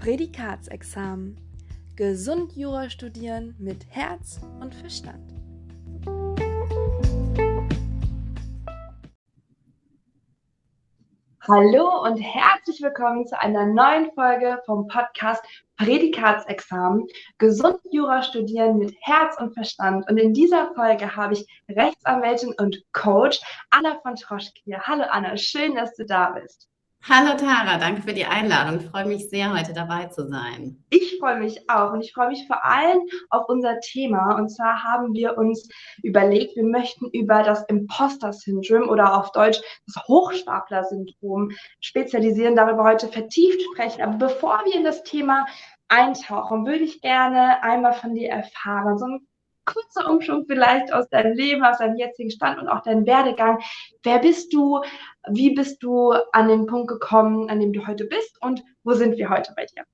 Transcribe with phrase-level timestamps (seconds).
[0.00, 1.36] Prädikatsexamen.
[1.94, 5.30] Gesund Jura studieren mit Herz und Verstand.
[11.46, 15.44] Hallo und herzlich willkommen zu einer neuen Folge vom Podcast
[15.76, 17.06] Prädikatsexamen.
[17.36, 20.08] Gesund Jura studieren mit Herz und Verstand.
[20.08, 23.38] Und in dieser Folge habe ich Rechtsanwältin und Coach
[23.68, 24.80] Anna von Troschke hier.
[24.80, 26.70] Hallo Anna, schön, dass du da bist.
[27.08, 28.78] Hallo Tara, danke für die Einladung.
[28.80, 30.84] Ich freue mich sehr, heute dabei zu sein.
[30.90, 33.00] Ich freue mich auch und ich freue mich vor allem
[33.30, 34.36] auf unser Thema.
[34.36, 35.66] Und zwar haben wir uns
[36.02, 43.62] überlegt, wir möchten über das Imposter-Syndrom oder auf Deutsch das Hochstapler-Syndrom spezialisieren, darüber heute vertieft
[43.72, 44.02] sprechen.
[44.02, 45.46] Aber bevor wir in das Thema
[45.88, 49.26] eintauchen, würde ich gerne einmal von dir erfahren, so ein
[49.72, 53.58] kurzer Umschwung vielleicht aus deinem Leben, aus deinem jetzigen Stand und auch deinem Werdegang.
[54.02, 54.80] Wer bist du?
[55.28, 58.40] Wie bist du an den Punkt gekommen, an dem du heute bist?
[58.42, 59.84] Und wo sind wir heute bei dir?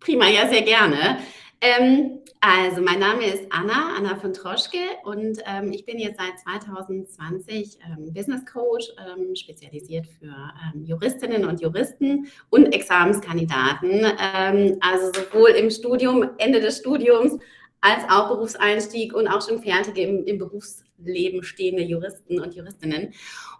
[0.00, 1.18] Prima, ja, sehr gerne.
[1.60, 6.38] Ähm, also, mein Name ist Anna, Anna von Troschke und ähm, ich bin jetzt seit
[6.38, 14.04] 2020 ähm, Business Coach, ähm, spezialisiert für ähm, Juristinnen und Juristen und Examenskandidaten.
[14.34, 17.38] Ähm, also sowohl im Studium, Ende des Studiums,
[17.80, 23.12] als auch Berufseinstieg und auch schon fertige im, im Berufsleben stehende Juristen und Juristinnen.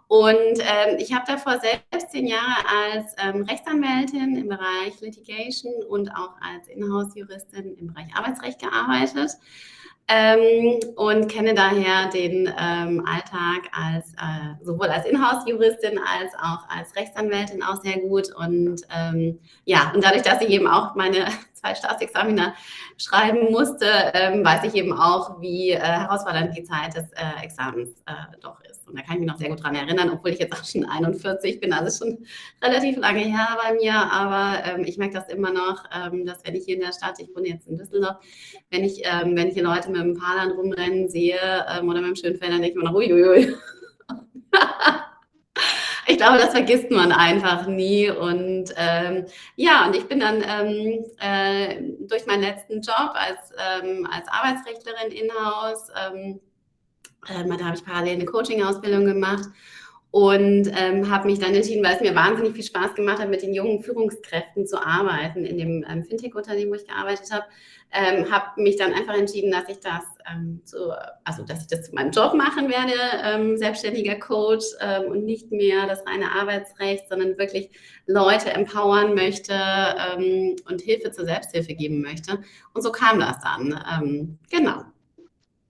[0.07, 6.09] Und ähm, ich habe davor selbst zehn Jahre als ähm, Rechtsanwältin im Bereich Litigation und
[6.11, 9.31] auch als Inhouse-Juristin im Bereich Arbeitsrecht gearbeitet
[10.07, 16.95] ähm, und kenne daher den ähm, Alltag als äh, sowohl als Inhouse-Juristin als auch als
[16.95, 18.33] Rechtsanwältin auch sehr gut.
[18.33, 22.53] Und ähm, ja, und dadurch, dass ich eben auch meine zwei Staatsexamina
[22.97, 28.01] schreiben musste, ähm, weiß ich eben auch, wie äh, herausfordernd die Zeit des äh, Examens
[28.05, 28.87] äh, doch ist.
[28.87, 30.85] Und da kann ich mich noch sehr gut dran erinnern, obwohl ich jetzt auch schon
[30.85, 32.25] 41 bin, also schon
[32.63, 33.93] relativ lange her bei mir.
[33.93, 37.19] Aber ähm, ich merke das immer noch, ähm, dass wenn ich hier in der Stadt,
[37.19, 38.17] ich wohne jetzt in Düsseldorf,
[38.69, 42.09] wenn ich, ähm, wenn ich hier Leute mit dem Paarland rumrennen sehe ähm, oder mit
[42.09, 43.55] dem Schönfeld, dann denke ich immer noch, uiuiui.
[46.07, 48.09] ich glaube, das vergisst man einfach nie.
[48.09, 49.25] Und ähm,
[49.55, 55.11] ja, und ich bin dann ähm, äh, durch meinen letzten Job als, ähm, als Arbeitsrechtlerin
[55.11, 56.39] in-house, ähm,
[57.27, 59.45] äh, da habe ich parallel eine Coaching-Ausbildung gemacht
[60.17, 63.43] und ähm, habe mich dann entschieden, weil es mir wahnsinnig viel Spaß gemacht hat, mit
[63.43, 67.45] den jungen Führungskräften zu arbeiten in dem ähm, Fintech-Unternehmen, wo ich gearbeitet habe,
[67.91, 70.91] ähm, habe mich dann einfach entschieden, dass ich das ähm, zu,
[71.23, 72.95] also dass ich das zu meinem Job machen werde,
[73.25, 77.69] ähm, selbstständiger Coach ähm, und nicht mehr das reine Arbeitsrecht, sondern wirklich
[78.07, 79.53] Leute empowern möchte
[80.67, 82.39] und Hilfe zur Selbsthilfe geben möchte.
[82.73, 84.37] Und so kam das dann.
[84.49, 84.83] genau.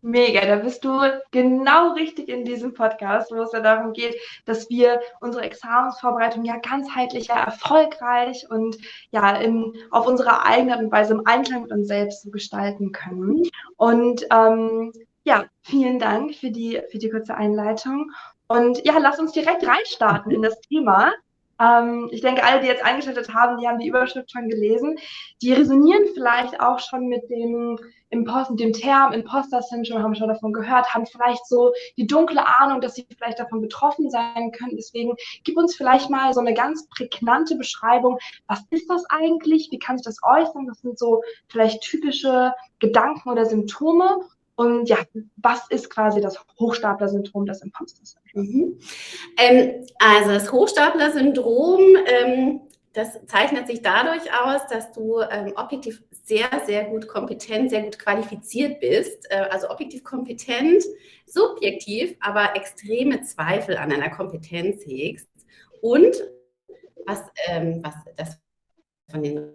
[0.08, 1.02] Mega, da bist du
[1.32, 6.56] genau richtig in diesem Podcast, wo es ja darum geht, dass wir unsere Examensvorbereitung ja
[6.60, 8.78] ganzheitlich, ja erfolgreich und
[9.12, 12.94] ja in, auf unsere eigene Art und Weise im Einklang mit uns selbst so gestalten
[12.94, 13.44] können.
[13.76, 14.94] Und ähm,
[15.26, 18.10] ja, vielen Dank für die, für die kurze Einleitung.
[18.48, 21.12] Und ja, lass uns direkt reinstarten in das Thema.
[21.60, 24.98] Ähm, ich denke, alle, die jetzt eingeschaltet haben, die haben die Überschrift schon gelesen.
[25.42, 27.78] Die resonieren vielleicht auch schon mit dem
[28.10, 32.82] Imposter, dem Term Imposter Syndrome, haben schon davon gehört, haben vielleicht so die dunkle Ahnung,
[32.82, 34.76] dass sie vielleicht davon betroffen sein können.
[34.76, 35.14] Deswegen
[35.44, 38.18] gib uns vielleicht mal so eine ganz prägnante Beschreibung.
[38.48, 39.70] Was ist das eigentlich?
[39.72, 40.68] Wie kann sich das äußern?
[40.70, 44.20] Was sind so vielleicht typische Gedanken oder Symptome?
[44.58, 44.98] Und ja,
[45.36, 48.44] was ist quasi das Hochstapler-Syndrom, das Imposter-Syndrom?
[48.44, 48.80] Mhm.
[49.38, 52.62] Ähm, also das Hochstapler-Syndrom, ähm,
[52.98, 58.00] das zeichnet sich dadurch aus, dass du ähm, objektiv sehr, sehr gut kompetent, sehr gut
[58.00, 59.30] qualifiziert bist.
[59.30, 60.84] Äh, also objektiv kompetent,
[61.28, 65.30] subjektiv, aber extreme Zweifel an deiner Kompetenz hegst.
[65.82, 66.16] Und
[67.06, 68.40] was, ähm, was das
[69.12, 69.54] von den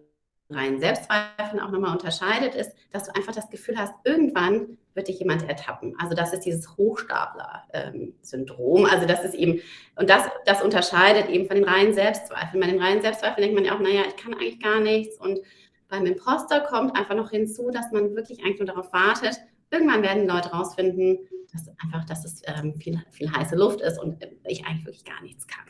[0.54, 5.18] reinen Selbstzweifeln auch nochmal unterscheidet, ist, dass du einfach das Gefühl hast, irgendwann wird dich
[5.18, 5.94] jemand ertappen.
[5.98, 8.86] Also das ist dieses Hochstapler-Syndrom.
[8.86, 9.60] also das ist eben,
[9.96, 12.60] und das, das unterscheidet eben von den reinen Selbstzweifeln.
[12.60, 15.18] Bei den reinen Zweifeln denkt man ja auch, naja, ich kann eigentlich gar nichts.
[15.18, 15.40] Und
[15.88, 19.40] beim Imposter kommt einfach noch hinzu, dass man wirklich eigentlich nur darauf wartet,
[19.70, 21.18] irgendwann werden Leute rausfinden,
[21.52, 25.20] dass einfach, dass es ähm, viel, viel heiße Luft ist und ich eigentlich wirklich gar
[25.22, 25.66] nichts kann.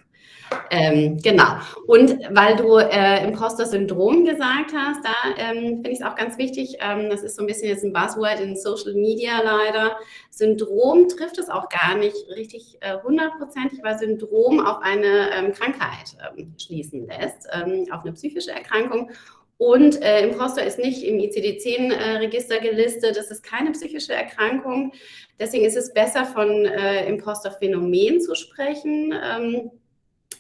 [0.71, 1.57] Ähm, genau.
[1.87, 6.77] Und weil du äh, Imposter-Syndrom gesagt hast, da ähm, finde ich es auch ganz wichtig,
[6.81, 9.97] ähm, das ist so ein bisschen jetzt ein Buzzword in Social Media leider.
[10.31, 15.53] Syndrom trifft es auch gar nicht richtig äh, hundertprozentig, äh, weil Syndrom auf eine ähm,
[15.53, 19.11] Krankheit ähm, schließen lässt, ähm, auf eine psychische Erkrankung.
[19.59, 23.17] Und äh, Imposter ist nicht im ICD-10-Register äh, gelistet.
[23.17, 24.93] Das ist keine psychische Erkrankung.
[25.39, 29.13] Deswegen ist es besser, von äh, Imposter-Phänomen zu sprechen.
[29.13, 29.71] Ähm,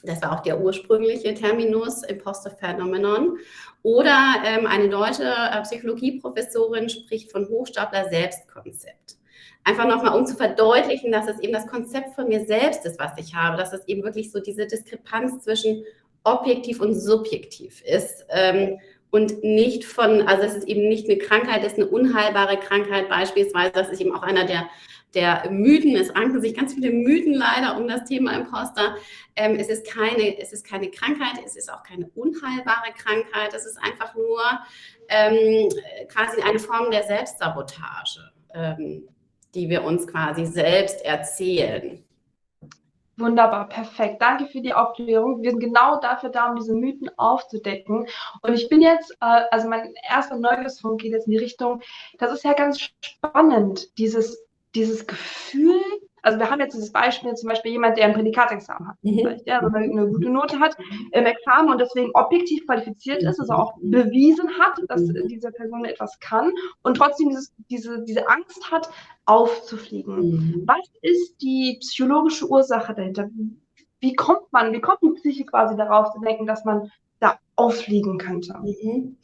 [0.02, 3.38] Das war auch der ursprüngliche Terminus Imposter Phenomenon.
[3.82, 9.16] Oder ähm, eine deutsche äh, Psychologieprofessorin spricht von Hochstapler Selbstkonzept.
[9.64, 13.12] Einfach nochmal, um zu verdeutlichen, dass es eben das Konzept von mir selbst ist, was
[13.16, 15.84] ich habe, dass es eben wirklich so diese Diskrepanz zwischen
[16.24, 18.26] objektiv und subjektiv ist.
[18.30, 18.78] Ähm,
[19.10, 23.08] und nicht von, also es ist eben nicht eine Krankheit, es ist eine unheilbare Krankheit
[23.08, 23.72] beispielsweise.
[23.72, 24.66] Das ist eben auch einer der,
[25.14, 25.96] der Mythen.
[25.96, 28.96] Es ranken sich ganz viele Mythen leider um das Thema Imposter.
[29.36, 33.54] Ähm, es, ist keine, es ist keine Krankheit, es ist auch keine unheilbare Krankheit.
[33.54, 34.40] Es ist einfach nur
[35.08, 35.68] ähm,
[36.08, 39.08] quasi eine Form der Selbstsabotage, ähm,
[39.54, 42.02] die wir uns quasi selbst erzählen.
[43.18, 44.22] Wunderbar, perfekt.
[44.22, 45.42] Danke für die Aufklärung.
[45.42, 48.06] Wir sind genau dafür da, um diese Mythen aufzudecken.
[48.40, 51.82] Und ich bin jetzt, äh, also mein erster Neugierspunkt geht jetzt in die Richtung,
[52.18, 54.42] das ist ja ganz spannend, dieses,
[54.74, 55.80] dieses Gefühl,
[56.22, 59.40] also wir haben jetzt dieses Beispiel, zum Beispiel jemand, der ein Prädikatsexamen hat, mhm.
[59.44, 60.76] ja, also eine gute Note hat
[61.10, 65.26] im Examen und deswegen objektiv qualifiziert ist, also auch bewiesen hat, dass mhm.
[65.28, 66.52] diese Person etwas kann
[66.82, 68.88] und trotzdem dieses, diese, diese Angst hat,
[69.24, 70.16] aufzufliegen.
[70.16, 70.62] Mhm.
[70.66, 73.28] Was ist die psychologische Ursache dahinter?
[74.00, 76.90] Wie kommt man, wie kommt die Psyche quasi darauf zu denken, dass man
[77.20, 78.54] da auffliegen könnte?
[78.62, 79.16] Mhm.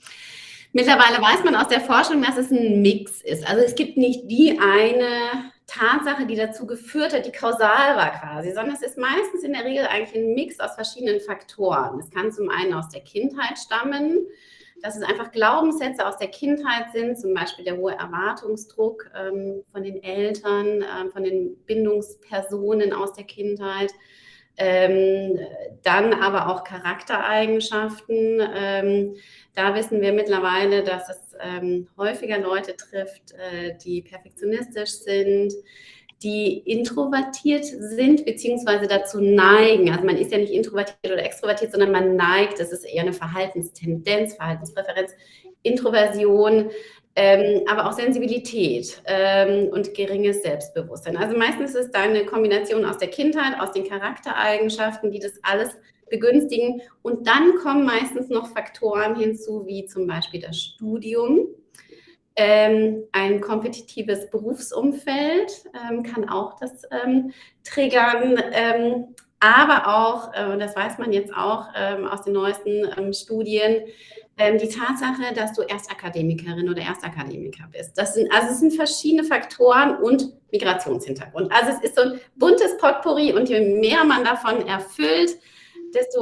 [0.78, 3.44] Mittlerweile weiß man aus der Forschung, dass es ein Mix ist.
[3.44, 8.52] Also es gibt nicht die eine Tatsache, die dazu geführt hat, die kausal war quasi,
[8.52, 11.98] sondern es ist meistens in der Regel eigentlich ein Mix aus verschiedenen Faktoren.
[11.98, 14.24] Es kann zum einen aus der Kindheit stammen,
[14.80, 19.82] dass es einfach Glaubenssätze aus der Kindheit sind, zum Beispiel der hohe Erwartungsdruck ähm, von
[19.82, 23.90] den Eltern, äh, von den Bindungspersonen aus der Kindheit.
[24.58, 25.38] Ähm,
[25.82, 28.42] dann aber auch Charaktereigenschaften.
[28.54, 29.14] Ähm,
[29.54, 35.52] da wissen wir mittlerweile, dass es ähm, häufiger Leute trifft, äh, die perfektionistisch sind,
[36.22, 39.90] die introvertiert sind, beziehungsweise dazu neigen.
[39.90, 43.12] Also man ist ja nicht introvertiert oder extrovertiert, sondern man neigt, das ist eher eine
[43.12, 45.12] Verhaltenstendenz, Verhaltenspräferenz,
[45.62, 46.70] Introversion,
[47.20, 51.16] ähm, aber auch Sensibilität ähm, und geringes Selbstbewusstsein.
[51.16, 55.76] Also meistens ist es eine Kombination aus der Kindheit, aus den Charaktereigenschaften, die das alles
[56.10, 56.80] begünstigen.
[57.02, 61.48] Und dann kommen meistens noch Faktoren hinzu, wie zum Beispiel das Studium.
[62.36, 67.32] Ähm, ein kompetitives Berufsumfeld ähm, kann auch das ähm,
[67.64, 71.66] triggern, ähm, aber auch, äh, das weiß man jetzt auch
[72.12, 72.86] aus den neuesten
[74.38, 77.98] ähm, die Tatsache, dass du Erstakademikerin oder Erstakademiker bist.
[77.98, 81.52] Das sind, also es sind verschiedene Faktoren und Migrationshintergrund.
[81.52, 85.36] Also es ist so ein buntes Potpourri und je mehr man davon erfüllt,
[85.94, 86.20] desto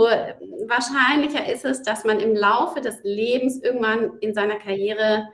[0.67, 5.29] wahrscheinlicher ist es, dass man im Laufe des Lebens irgendwann in seiner Karriere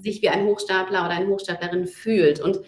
[0.00, 2.40] sich wie ein Hochstapler oder eine Hochstaplerin fühlt.
[2.40, 2.60] Und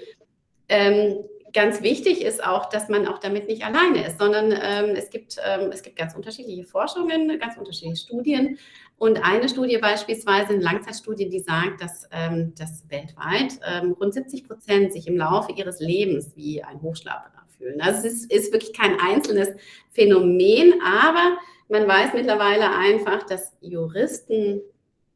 [0.69, 5.11] ähm, ganz wichtig ist auch, dass man auch damit nicht alleine ist, sondern ähm, es,
[5.11, 8.59] gibt, ähm, es gibt ganz unterschiedliche Forschungen, ganz unterschiedliche Studien.
[9.01, 14.47] Und eine Studie beispielsweise, eine Langzeitstudie, die sagt, dass, ähm, dass weltweit ähm, rund 70
[14.47, 17.81] Prozent sich im Laufe ihres Lebens wie ein Hochstapler fühlen.
[17.81, 19.49] Also es ist, ist wirklich kein einzelnes
[19.89, 21.39] Phänomen, aber
[21.71, 24.61] man weiß mittlerweile einfach, dass Juristen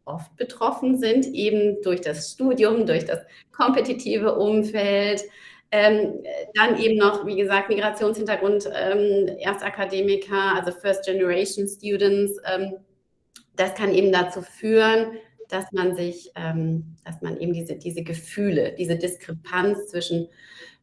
[0.07, 3.19] oft betroffen sind, eben durch das Studium, durch das
[3.53, 5.25] kompetitive Umfeld.
[5.71, 12.41] Ähm, dann eben noch, wie gesagt, Migrationshintergrund, ähm, Erstakademiker, also First Generation Students.
[12.51, 12.77] Ähm,
[13.57, 15.19] das kann eben dazu führen,
[15.49, 20.29] dass man sich, ähm, dass man eben diese, diese Gefühle, diese Diskrepanz zwischen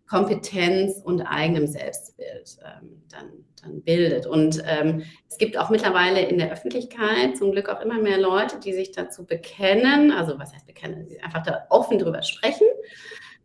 [0.07, 3.29] Kompetenz und eigenem Selbstbild ähm, dann,
[3.61, 4.27] dann, bildet.
[4.27, 8.59] Und ähm, es gibt auch mittlerweile in der Öffentlichkeit zum Glück auch immer mehr Leute,
[8.59, 12.67] die sich dazu bekennen, also was heißt bekennen, die einfach da offen drüber sprechen.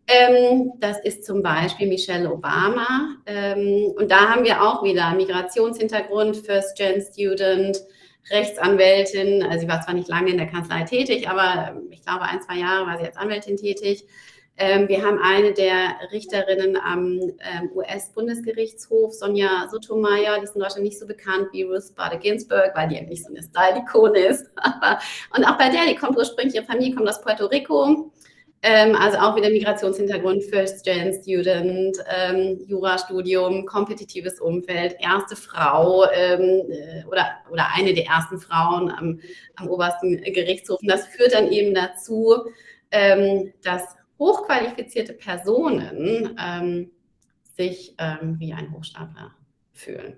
[0.09, 3.17] Ähm, das ist zum Beispiel Michelle Obama.
[3.27, 7.81] Ähm, und da haben wir auch wieder Migrationshintergrund, First-Gen-Student,
[8.31, 9.43] Rechtsanwältin.
[9.43, 12.57] Also sie war zwar nicht lange in der Kanzlei tätig, aber ich glaube, ein, zwei
[12.57, 14.05] Jahre war sie als Anwältin tätig.
[14.59, 20.85] Ähm, wir haben eine der Richterinnen am ähm, US-Bundesgerichtshof, Sonja Sotomayor, die ist in Deutschland
[20.85, 24.51] nicht so bekannt wie Ruth Bader Ginsburg, weil die eigentlich so eine Style-Ikone ist.
[25.37, 28.11] und auch bei der, die kommt ursprünglich, ihre Familie kommt aus Puerto Rico.
[28.63, 37.27] Ähm, also auch wieder Migrationshintergrund, First-Gen-Student, ähm, Jurastudium, kompetitives Umfeld, erste Frau ähm, äh, oder,
[37.51, 39.21] oder eine der ersten Frauen am,
[39.57, 40.81] am obersten Gerichtshof.
[40.81, 42.47] Und das führt dann eben dazu,
[42.91, 46.91] ähm, dass hochqualifizierte Personen ähm,
[47.57, 49.35] sich ähm, wie ein Hochstapler
[49.73, 50.17] fühlen.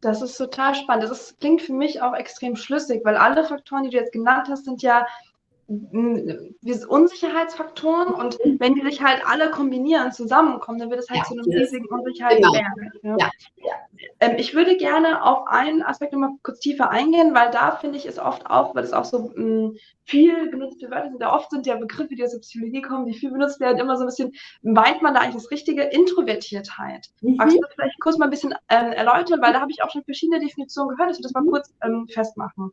[0.00, 1.04] Das ist total spannend.
[1.04, 4.48] Das ist, klingt für mich auch extrem schlüssig, weil alle Faktoren, die du jetzt genannt
[4.48, 5.06] hast, sind ja
[5.70, 11.34] Unsicherheitsfaktoren und wenn die sich halt alle kombinieren, zusammenkommen, dann wird es halt ja, zu
[11.34, 12.64] einem riesigen Unsicherheitsberg.
[13.02, 13.18] Genau.
[13.18, 13.30] Ja.
[13.56, 13.74] Ja,
[14.18, 18.06] Ähm, ich würde gerne auf einen Aspekt nochmal kurz tiefer eingehen, weil da finde ich
[18.06, 21.20] es oft auch, weil es auch so mh, mm, viel benutzte Wörter sind.
[21.20, 23.96] Ja, oft sind ja Begriffe, die aus der Psychologie kommen, die viel benutzt werden, immer
[23.96, 25.82] so ein bisschen, meint man da eigentlich das Richtige?
[25.82, 27.08] Introvertiertheit.
[27.20, 27.36] Mhm.
[27.36, 29.90] Magst du das vielleicht kurz mal ein bisschen ähm, erläutern, weil da habe ich auch
[29.90, 32.72] schon verschiedene Definitionen gehört, dass wir das mal kurz ähm, festmachen.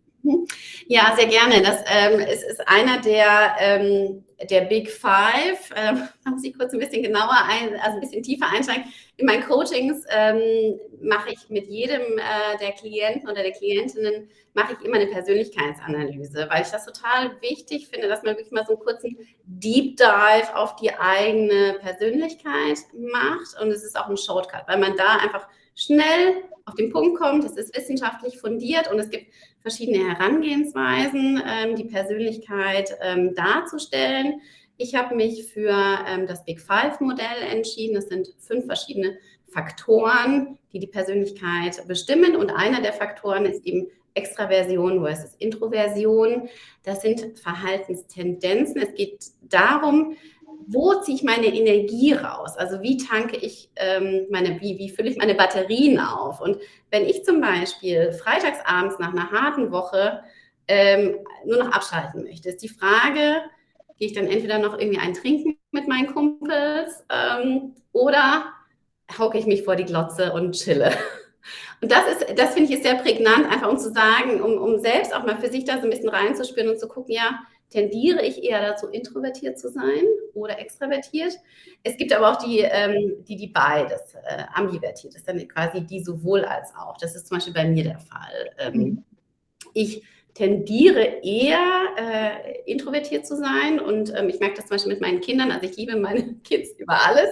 [0.89, 1.61] Ja, sehr gerne.
[1.61, 5.69] Das ähm, es ist einer der, ähm, der Big Five.
[5.75, 8.85] Ähm, muss ich kurz ein bisschen genauer ein, also ein bisschen tiefer einsteigen.
[9.17, 14.73] In meinen Coachings ähm, mache ich mit jedem äh, der Klienten oder der Klientinnen mache
[14.79, 18.73] ich immer eine Persönlichkeitsanalyse, weil ich das total wichtig finde, dass man wirklich mal so
[18.73, 22.79] einen kurzen Deep Dive auf die eigene Persönlichkeit
[23.11, 23.61] macht.
[23.61, 27.45] Und es ist auch ein Shortcut, weil man da einfach schnell auf den Punkt kommt.
[27.45, 29.27] Es ist wissenschaftlich fundiert und es gibt
[29.67, 34.39] verschiedene Herangehensweisen, ähm, die Persönlichkeit ähm, darzustellen.
[34.77, 37.97] Ich habe mich für ähm, das Big Five-Modell entschieden.
[37.97, 39.17] Es sind fünf verschiedene
[39.49, 42.37] Faktoren, die die Persönlichkeit bestimmen.
[42.37, 46.47] Und einer der Faktoren ist eben Extraversion versus Introversion.
[46.83, 48.81] Das sind Verhaltenstendenzen.
[48.81, 50.15] Es geht darum,
[50.69, 52.57] wo ziehe ich meine Energie raus?
[52.57, 56.41] Also wie tanke ich ähm, meine, wie, wie fülle ich meine Batterien auf?
[56.41, 56.57] Und
[56.91, 60.21] wenn ich zum Beispiel freitagsabends nach einer harten Woche
[60.67, 63.41] ähm, nur noch abschalten möchte, ist die Frage,
[63.97, 68.47] gehe ich dann entweder noch irgendwie ein Trinken mit meinen Kumpels ähm, oder
[69.17, 70.91] hauke ich mich vor die Glotze und chille.
[71.79, 74.79] Und das ist, das finde ich ist sehr prägnant, einfach um zu sagen, um, um
[74.79, 78.25] selbst auch mal für sich da so ein bisschen reinzuspüren und zu gucken, ja, tendiere
[78.25, 81.37] ich eher dazu, introvertiert zu sein oder extravertiert.
[81.83, 85.81] Es gibt aber auch die, ähm, die, die beides, äh, ambivertiert, das ist dann quasi
[85.81, 86.97] die sowohl als auch.
[86.97, 88.51] Das ist zum Beispiel bei mir der Fall.
[88.57, 89.03] Ähm, mhm.
[89.73, 91.59] Ich tendiere eher
[91.97, 95.65] äh, introvertiert zu sein und ähm, ich merke das zum Beispiel mit meinen Kindern, also
[95.67, 97.29] ich liebe meine Kids über alles,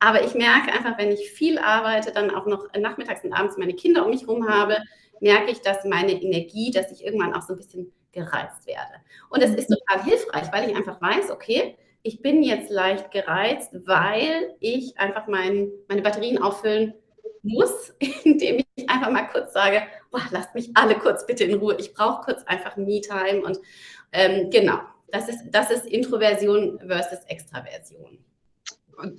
[0.00, 3.74] aber ich merke einfach, wenn ich viel arbeite, dann auch noch nachmittags und abends meine
[3.74, 4.78] Kinder um mich herum habe,
[5.20, 8.94] merke ich, dass meine Energie, dass ich irgendwann auch so ein bisschen gereizt werde.
[9.30, 13.70] Und es ist total hilfreich, weil ich einfach weiß, okay, ich bin jetzt leicht gereizt,
[13.84, 16.94] weil ich einfach mein, meine Batterien auffüllen
[17.42, 21.76] muss, indem ich einfach mal kurz sage, boah, lasst mich alle kurz bitte in Ruhe.
[21.78, 23.42] Ich brauche kurz einfach Me-Time.
[23.42, 23.58] Und
[24.12, 28.18] ähm, genau, das ist, das ist Introversion versus Extraversion.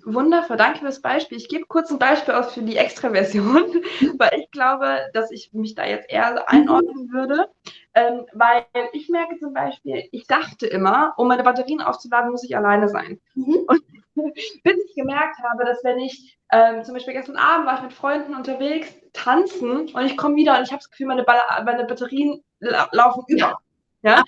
[0.05, 1.37] Wundervoll, danke fürs Beispiel.
[1.37, 3.81] Ich gebe kurz ein Beispiel aus für die Extraversion,
[4.17, 7.49] weil ich glaube, dass ich mich da jetzt eher einordnen würde.
[7.93, 12.55] Ähm, weil ich merke zum Beispiel, ich dachte immer, um meine Batterien aufzuladen, muss ich
[12.55, 13.19] alleine sein.
[13.35, 13.65] Mhm.
[13.67, 13.81] Und
[14.63, 17.93] bis ich gemerkt habe, dass wenn ich ähm, zum Beispiel gestern Abend war ich mit
[17.93, 21.85] Freunden unterwegs, tanzen und ich komme wieder und ich habe das Gefühl, meine, ba meine
[21.85, 23.39] Batterien la laufen über.
[23.39, 23.57] Ja.
[24.01, 24.23] Ja?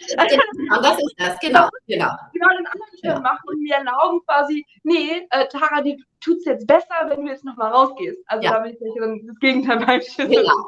[0.55, 2.11] Genau, das ist das, genau, genau.
[2.33, 3.19] Genau, den anderen Schritt ja.
[3.19, 7.31] machen und mir erlauben quasi, nee, äh, Tara, dir tut es jetzt besser, wenn du
[7.31, 8.19] jetzt nochmal rausgehst.
[8.27, 8.53] Also ja.
[8.53, 10.17] da bin ich dann das Gegenteil Schiss.
[10.17, 10.67] Genau.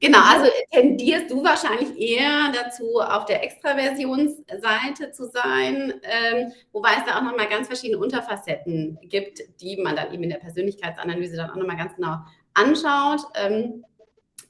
[0.00, 7.04] Genau, also tendierst du wahrscheinlich eher dazu, auf der Extraversionsseite zu sein, ähm, wobei es
[7.06, 11.50] da auch nochmal ganz verschiedene Unterfacetten gibt, die man dann eben in der Persönlichkeitsanalyse dann
[11.50, 12.16] auch nochmal ganz genau
[12.54, 13.20] anschaut.
[13.36, 13.84] Ähm,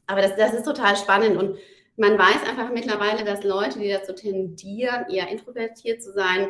[0.07, 1.59] aber das, das ist total spannend und
[1.97, 6.49] man weiß einfach mittlerweile, dass Leute, die dazu tendieren, eher introvertiert zu sein,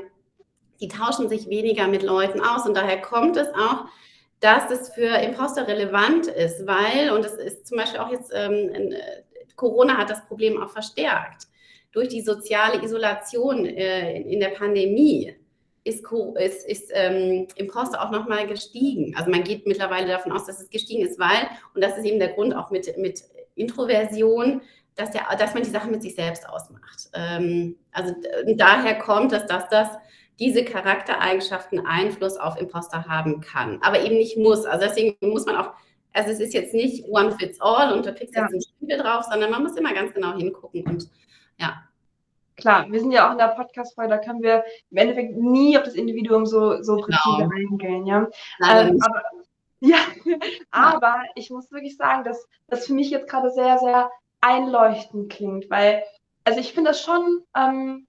[0.81, 2.67] die tauschen sich weniger mit Leuten aus.
[2.67, 3.87] Und daher kommt es auch,
[4.41, 8.71] dass es für Imposter relevant ist, weil, und das ist zum Beispiel auch jetzt, ähm,
[8.73, 9.23] äh,
[9.55, 11.47] Corona hat das Problem auch verstärkt.
[11.93, 15.37] Durch die soziale Isolation äh, in, in, der Pandemie
[15.85, 16.05] ist,
[16.37, 19.15] ist, ist ähm, Imposter auch nochmal gestiegen.
[19.17, 22.19] Also man geht mittlerweile davon aus, dass es gestiegen ist, weil, und das ist eben
[22.19, 23.23] der Grund auch mit, mit
[23.55, 24.63] Introversion,
[24.97, 27.09] dass, der, dass man die Sachen mit sich selbst ausmacht.
[27.15, 28.15] Ähm, also
[28.57, 29.89] daher kommt, dass das,
[30.39, 34.65] diese Charaktereigenschaften Einfluss auf Imposter haben kann, aber eben nicht muss.
[34.65, 35.73] Also deswegen muss man auch,
[36.13, 38.43] also es ist jetzt nicht one fits all und du kriegst ja.
[38.43, 41.11] jetzt einen Stempel drauf, sondern man muss immer ganz genau hingucken und
[41.59, 41.83] ja.
[42.57, 45.85] Klar, wir sind ja auch in der Podcast-Folge, da können wir im Endeffekt nie auf
[45.85, 47.19] das Individuum so, so genau.
[47.23, 48.29] präzise eingehen, ja.
[48.69, 49.23] Ähm, aber,
[49.81, 49.97] ja,
[50.71, 54.11] aber ich muss wirklich sagen, dass das für mich jetzt gerade sehr, sehr
[54.43, 56.03] einleuchtend klingt, weil,
[56.45, 58.07] also ich finde das schon ähm,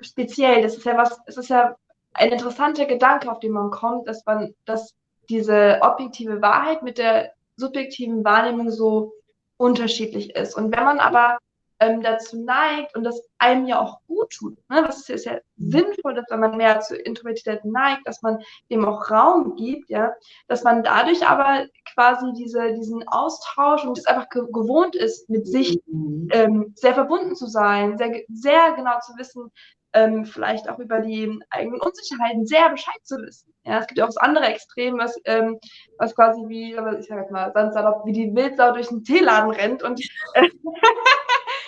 [0.00, 0.62] speziell.
[0.62, 1.76] Das ist ja was, es ist ja
[2.14, 4.94] ein interessanter Gedanke, auf den man kommt, dass man, dass
[5.28, 9.12] diese objektive Wahrheit mit der subjektiven Wahrnehmung so
[9.56, 10.54] unterschiedlich ist.
[10.56, 11.38] Und wenn man aber
[11.80, 14.56] ähm, dazu neigt und das einem ja auch gut tut.
[14.70, 14.84] Ne?
[14.86, 15.70] Was ist, ja mhm.
[15.70, 18.38] sinnvoll, dass wenn man mehr zur Introvertität neigt, dass man
[18.70, 20.14] dem auch Raum gibt, ja,
[20.48, 25.46] dass man dadurch aber quasi diese, diesen Austausch und es einfach ge gewohnt ist, mit
[25.46, 26.28] sich mhm.
[26.32, 29.50] ähm, sehr verbunden zu sein, sehr, sehr genau zu wissen,
[29.92, 33.52] ähm, vielleicht auch über die eigenen Unsicherheiten sehr Bescheid zu wissen.
[33.64, 35.58] Ja, es gibt ja auch das andere Extrem, was, ähm,
[35.98, 39.50] was quasi wie, ich sag jetzt mal, ganz salopp, wie die Wildsau durch den Teeladen
[39.50, 40.00] rennt und
[40.34, 40.42] äh,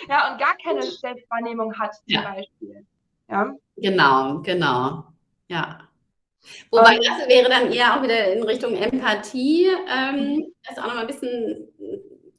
[0.09, 2.21] ja, und gar keine Selbstwahrnehmung hat, zum ja.
[2.21, 2.85] Beispiel.
[3.29, 3.55] Ja.
[3.77, 5.03] Genau, genau.
[5.47, 5.87] Ja.
[6.71, 9.67] Wobei um, das wäre dann eher auch wieder in Richtung Empathie.
[9.67, 11.67] Ähm, das ist auch nochmal ein bisschen,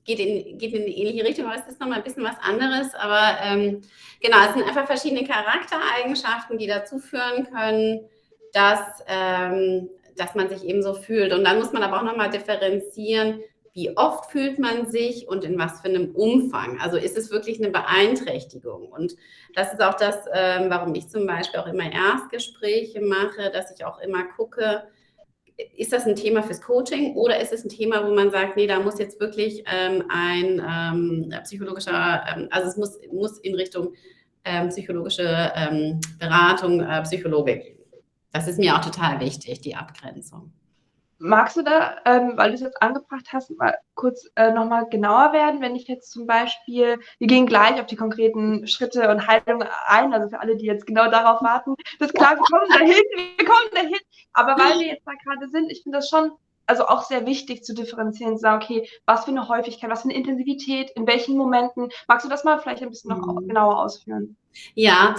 [0.04, 2.94] geht in, geht in die ähnliche Richtung, aber es ist nochmal ein bisschen was anderes.
[2.94, 3.82] Aber ähm,
[4.20, 8.08] genau, es sind einfach verschiedene Charaktereigenschaften, die dazu führen können,
[8.52, 11.32] dass, ähm, dass man sich eben so fühlt.
[11.32, 13.40] Und dann muss man aber auch nochmal differenzieren,
[13.72, 16.80] wie oft fühlt man sich und in was für einem Umfang.
[16.80, 18.88] Also ist es wirklich eine Beeinträchtigung?
[18.88, 19.14] Und
[19.54, 23.84] das ist auch das, ähm, warum ich zum Beispiel auch immer Erstgespräche mache, dass ich
[23.84, 24.82] auch immer gucke,
[25.76, 28.66] ist das ein Thema fürs Coaching oder ist es ein Thema, wo man sagt, nee,
[28.66, 33.94] da muss jetzt wirklich ähm, ein ähm, psychologischer, also es muss, muss in Richtung
[34.70, 35.20] psychologische
[36.18, 37.78] Beratung, äh, Psychologe gehen.
[38.32, 40.50] Das ist mir auch total wichtig, die Abgrenzung.
[41.22, 45.34] Magst du da, ähm, weil du es jetzt angebracht hast, mal kurz äh, nochmal genauer
[45.34, 49.68] werden, wenn ich jetzt zum Beispiel, wir gehen gleich auf die konkreten Schritte und Haltungen
[49.86, 53.04] ein, also für alle, die jetzt genau darauf warten, das ist klar, wir kommen dahin,
[53.36, 53.98] wir kommen dahin,
[54.32, 56.32] aber weil wir jetzt da gerade sind, ich finde das schon,
[56.66, 60.08] also auch sehr wichtig zu differenzieren, zu sagen, okay, was für eine Häufigkeit, was für
[60.08, 63.46] eine Intensivität, in welchen Momenten, magst du das mal vielleicht ein bisschen noch mhm.
[63.46, 64.36] genauer ausführen?
[64.74, 65.16] Ja,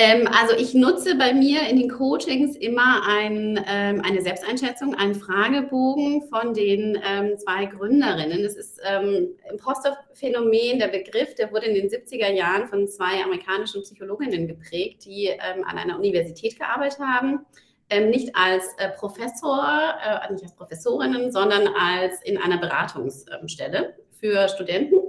[0.00, 5.16] ähm, also ich nutze bei mir in den Coachings immer ein, ähm, eine Selbsteinschätzung, einen
[5.16, 8.44] Fragebogen von den ähm, zwei Gründerinnen.
[8.44, 13.82] Das ist ähm, Imposter-Phänomen, der Begriff, der wurde in den 70er Jahren von zwei amerikanischen
[13.82, 17.44] Psychologinnen geprägt, die ähm, an einer Universität gearbeitet haben.
[17.90, 19.66] Ähm, nicht als äh, Professor,
[20.00, 25.07] äh, nicht als Professorinnen, sondern als in einer Beratungsstelle für Studenten.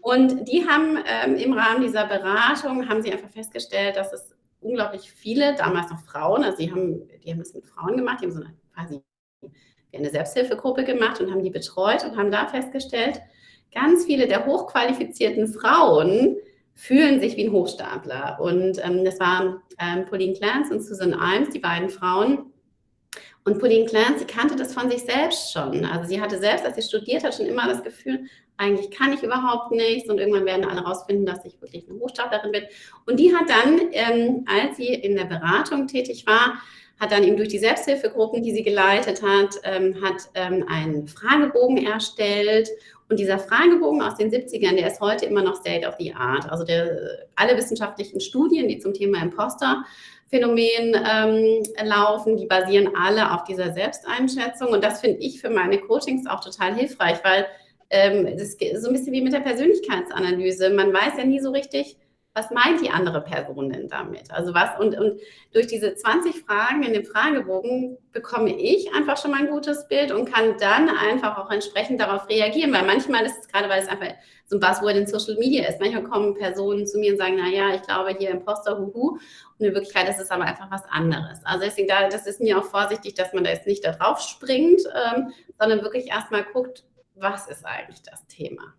[0.00, 5.12] Und die haben ähm, im Rahmen dieser Beratung, haben sie einfach festgestellt, dass es unglaublich
[5.12, 8.32] viele, damals noch Frauen, also die haben, die haben das mit Frauen gemacht, die haben
[8.32, 9.02] so eine, quasi
[9.92, 13.20] eine Selbsthilfegruppe gemacht und haben die betreut und haben da festgestellt,
[13.74, 16.36] ganz viele der hochqualifizierten Frauen
[16.74, 18.38] fühlen sich wie ein Hochstapler.
[18.40, 22.52] Und ähm, das waren ähm, Pauline Clance und Susan Imes, die beiden Frauen.
[23.44, 25.84] Und Pauline Clance, sie kannte das von sich selbst schon.
[25.84, 28.26] Also sie hatte selbst, als sie studiert hat, schon immer das Gefühl,
[28.60, 32.52] eigentlich kann ich überhaupt nichts und irgendwann werden alle rausfinden, dass ich wirklich eine Hochstaplerin
[32.52, 32.64] bin.
[33.06, 36.60] Und die hat dann, ähm, als sie in der Beratung tätig war,
[37.00, 41.86] hat dann eben durch die Selbsthilfegruppen, die sie geleitet hat, ähm, hat ähm, einen Fragebogen
[41.86, 42.68] erstellt.
[43.08, 46.48] Und dieser Fragebogen aus den 70ern, der ist heute immer noch State of the Art.
[46.50, 49.84] Also der, alle wissenschaftlichen Studien, die zum Thema Imposter
[50.28, 54.68] Phänomen ähm, laufen, die basieren alle auf dieser Selbsteinschätzung.
[54.68, 57.46] Und das finde ich für meine Coachings auch total hilfreich, weil
[57.90, 60.70] ähm, das ist so ein bisschen wie mit der Persönlichkeitsanalyse.
[60.70, 61.96] Man weiß ja nie so richtig,
[62.32, 64.30] was meint die andere Person denn damit?
[64.30, 65.20] Also was, und, und
[65.52, 70.12] durch diese 20 Fragen in dem Fragebogen bekomme ich einfach schon mal ein gutes Bild
[70.12, 73.88] und kann dann einfach auch entsprechend darauf reagieren, weil manchmal ist es gerade, weil es
[73.88, 74.14] einfach
[74.46, 77.74] so ein Buzzword in Social Media ist, manchmal kommen Personen zu mir und sagen, naja,
[77.74, 79.18] ich glaube hier Imposter, huhu,
[79.58, 81.40] und in Wirklichkeit ist es aber einfach was anderes.
[81.44, 84.20] Also deswegen, da, das ist mir auch vorsichtig, dass man da jetzt nicht da drauf
[84.20, 86.84] springt, ähm, sondern wirklich erstmal guckt,
[87.20, 88.74] was ist eigentlich das Thema?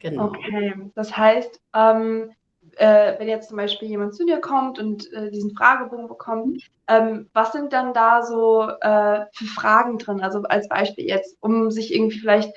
[0.00, 0.26] Genau.
[0.26, 2.32] Okay, das heißt, ähm,
[2.76, 7.28] äh, wenn jetzt zum Beispiel jemand zu dir kommt und äh, diesen Fragebogen bekommt, ähm,
[7.32, 10.20] was sind dann da so äh, für Fragen drin?
[10.20, 12.52] Also als Beispiel jetzt, um sich irgendwie vielleicht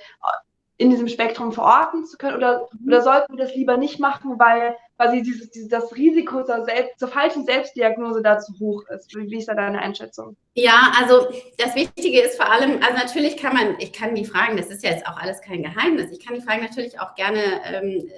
[0.77, 2.37] in diesem Spektrum verorten zu können?
[2.37, 6.65] Oder, oder sollten wir das lieber nicht machen, weil quasi dieses, dieses, das Risiko zur,
[6.65, 9.15] Selbst, zur falschen Selbstdiagnose da zu hoch ist?
[9.15, 10.35] Wie, wie ist da deine Einschätzung?
[10.55, 14.57] Ja, also das Wichtige ist vor allem, also natürlich kann man, ich kann die Fragen,
[14.57, 17.39] das ist ja jetzt auch alles kein Geheimnis, ich kann die Fragen natürlich auch gerne
[17.65, 18.09] ähm,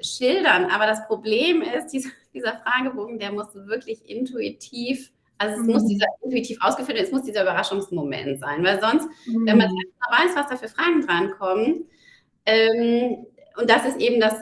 [0.00, 5.72] schildern, aber das Problem ist, dieser, dieser Fragebogen, der muss wirklich intuitiv also es mhm.
[5.72, 9.46] muss dieser intuitiv ausgeführt werden, es muss dieser Überraschungsmoment sein, weil sonst, mhm.
[9.46, 9.82] wenn man mhm.
[10.10, 11.86] weiß, was da für Fragen drankommen,
[12.46, 14.34] ähm, und das ist eben das,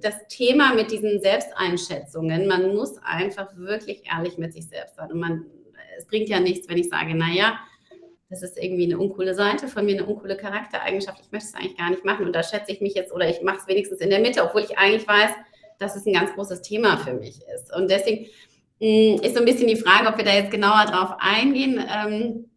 [0.00, 2.46] das Thema mit diesen Selbsteinschätzungen.
[2.46, 5.12] Man muss einfach wirklich ehrlich mit sich selbst sein.
[5.12, 5.46] Und man,
[5.98, 7.58] es bringt ja nichts, wenn ich sage, naja,
[8.30, 11.20] das ist irgendwie eine uncoole Seite von mir, eine uncoole Charaktereigenschaft.
[11.20, 12.24] Ich möchte es eigentlich gar nicht machen.
[12.24, 14.62] Und da schätze ich mich jetzt oder ich mache es wenigstens in der Mitte, obwohl
[14.62, 15.30] ich eigentlich weiß,
[15.78, 17.74] dass es ein ganz großes Thema für mich ist.
[17.76, 18.26] Und deswegen
[18.80, 22.48] mh, mm, ist so ein bisschen die Frage, ob wir da jetzt genauer drauf eingehen.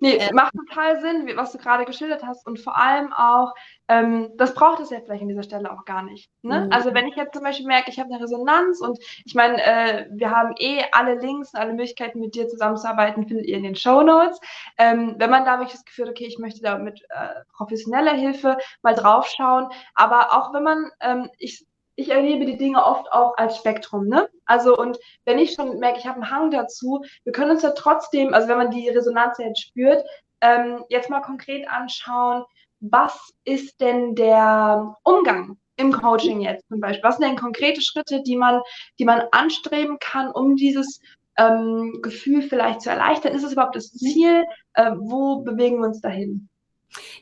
[0.00, 2.46] Nee, äh, macht total Sinn, was du gerade geschildert hast.
[2.46, 3.54] Und vor allem auch,
[3.88, 6.30] ähm, das braucht es ja vielleicht an dieser Stelle auch gar nicht.
[6.42, 6.62] Ne?
[6.66, 6.72] Mhm.
[6.72, 10.06] Also wenn ich jetzt zum Beispiel merke, ich habe eine Resonanz und ich meine, äh,
[10.10, 13.76] wir haben eh alle Links und alle Möglichkeiten, mit dir zusammenzuarbeiten, findet ihr in den
[13.76, 14.40] Show Notes.
[14.78, 18.14] Ähm, wenn man da wirklich das Gefühl hat, okay, ich möchte da mit äh, professioneller
[18.14, 19.68] Hilfe mal draufschauen.
[19.94, 21.66] Aber auch wenn man, ähm, ich
[22.00, 24.28] ich erlebe die Dinge oft auch als Spektrum, ne?
[24.46, 27.70] Also und wenn ich schon merke, ich habe einen Hang dazu, wir können uns ja
[27.70, 30.02] trotzdem, also wenn man die Resonanz jetzt spürt,
[30.40, 32.44] ähm, jetzt mal konkret anschauen,
[32.80, 37.04] was ist denn der Umgang im Coaching jetzt zum Beispiel?
[37.04, 38.60] Was sind denn konkrete Schritte, die man,
[38.98, 41.00] die man anstreben kann, um dieses
[41.36, 43.34] ähm, Gefühl vielleicht zu erleichtern?
[43.34, 44.44] Ist es überhaupt das Ziel?
[44.74, 46.48] Äh, wo bewegen wir uns dahin?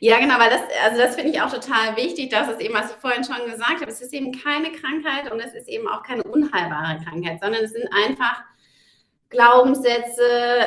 [0.01, 2.91] Ja, genau, weil das, also das finde ich auch total wichtig, dass es eben, was
[2.91, 6.03] ich vorhin schon gesagt habe, es ist eben keine Krankheit und es ist eben auch
[6.03, 8.43] keine unheilbare Krankheit, sondern es sind einfach
[9.31, 10.23] Glaubenssätze,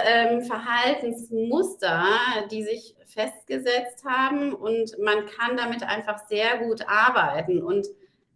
[0.05, 2.05] ähm, Verhaltensmuster,
[2.51, 7.61] die sich festgesetzt haben und man kann damit einfach sehr gut arbeiten.
[7.61, 7.87] Und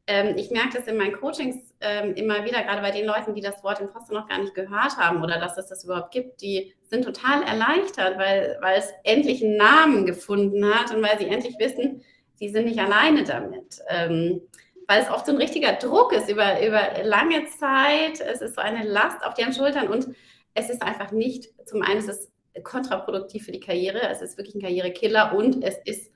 [0.08, 3.42] ähm, ich merke das in meinen Coachings ähm, immer wieder, gerade bei den Leuten, die
[3.42, 6.74] das Wort Imposter noch gar nicht gehört haben oder dass es das überhaupt gibt, die
[6.84, 11.58] sind total erleichtert, weil, weil es endlich einen Namen gefunden hat und weil sie endlich
[11.60, 12.04] wissen,
[12.36, 13.80] sie sind nicht alleine damit.
[13.90, 14.42] Ähm,
[14.88, 18.20] weil es oft so ein richtiger Druck ist über, über lange Zeit.
[18.20, 20.10] Es ist so eine Last auf deren Schultern und
[20.54, 22.32] es ist einfach nicht, zum einen ist es
[22.64, 26.12] kontraproduktiv für die Karriere, es ist wirklich ein Karrierekiller und es ist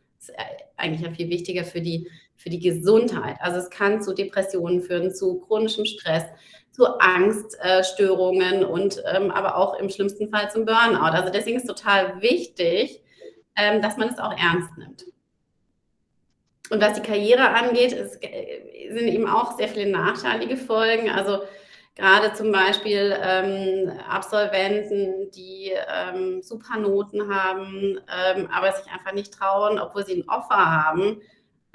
[0.78, 3.38] eigentlich ja viel wichtiger für die, für die Gesundheit.
[3.41, 6.23] Also es kann zu Depressionen führen, zu chronischem Stress,
[6.71, 11.12] zu Angststörungen und ähm, aber auch im schlimmsten Fall zum Burnout.
[11.12, 13.02] Also deswegen ist total wichtig,
[13.58, 15.06] ähm, dass man es auch ernst nimmt.
[16.69, 21.10] Und was die Karriere angeht, ist, äh, sind eben auch sehr viele nachteilige Folgen.
[21.10, 21.39] Also
[21.95, 29.34] gerade zum Beispiel ähm, Absolventen, die ähm, super Noten haben, ähm, aber sich einfach nicht
[29.34, 31.21] trauen, obwohl sie ein Offer haben,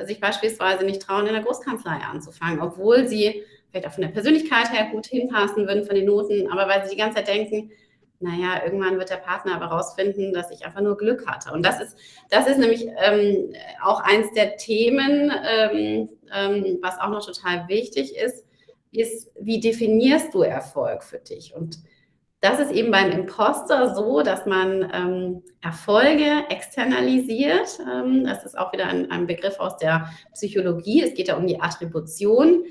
[0.02, 4.72] sich beispielsweise nicht trauen, in der Großkanzlei anzufangen, obwohl sie vielleicht auch von der Persönlichkeit
[4.72, 7.70] her gut hinpassen würden von den Noten, aber weil sie die ganze Zeit denken,
[8.20, 11.52] naja, irgendwann wird der Partner aber rausfinden, dass ich einfach nur Glück hatte.
[11.52, 11.96] Und das ist,
[12.30, 13.52] das ist nämlich ähm,
[13.82, 18.44] auch eins der Themen, ähm, ähm, was auch noch total wichtig ist,
[18.92, 21.54] ist, wie definierst du Erfolg für dich?
[21.54, 21.78] Und
[22.44, 27.78] das ist eben beim Imposter so, dass man ähm, Erfolge externalisiert.
[27.90, 31.02] Ähm, das ist auch wieder ein, ein, Begriff aus der Psychologie.
[31.02, 32.64] Es geht ja um die Attribution.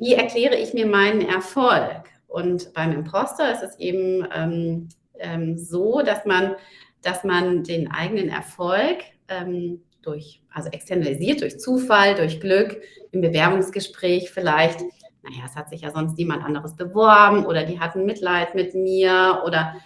[0.00, 2.02] Wie erkläre ich mir meinen Erfolg?
[2.26, 4.88] Und beim Imposter ist es eben ähm,
[5.20, 6.56] ähm so, dass man,
[7.02, 12.82] dass man den eigenen Erfolg ähm, durch, also externalisiert, durch Zufall, durch Glück,
[13.12, 14.80] im Bewerbungsgespräch vielleicht
[15.22, 19.42] naja, es hat sich ja sonst niemand anderes beworben oder die hatten Mitleid mit mir
[19.46, 19.76] oder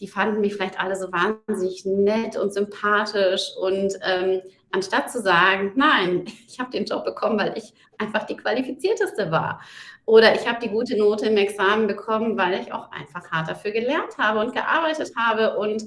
[0.00, 4.40] die fanden mich vielleicht alle so wahnsinnig nett und sympathisch und ähm,
[4.72, 9.60] anstatt zu sagen, nein, ich habe den Job bekommen, weil ich einfach die qualifizierteste war
[10.06, 13.70] oder ich habe die gute Note im Examen bekommen, weil ich auch einfach hart dafür
[13.70, 15.84] gelernt habe und gearbeitet habe und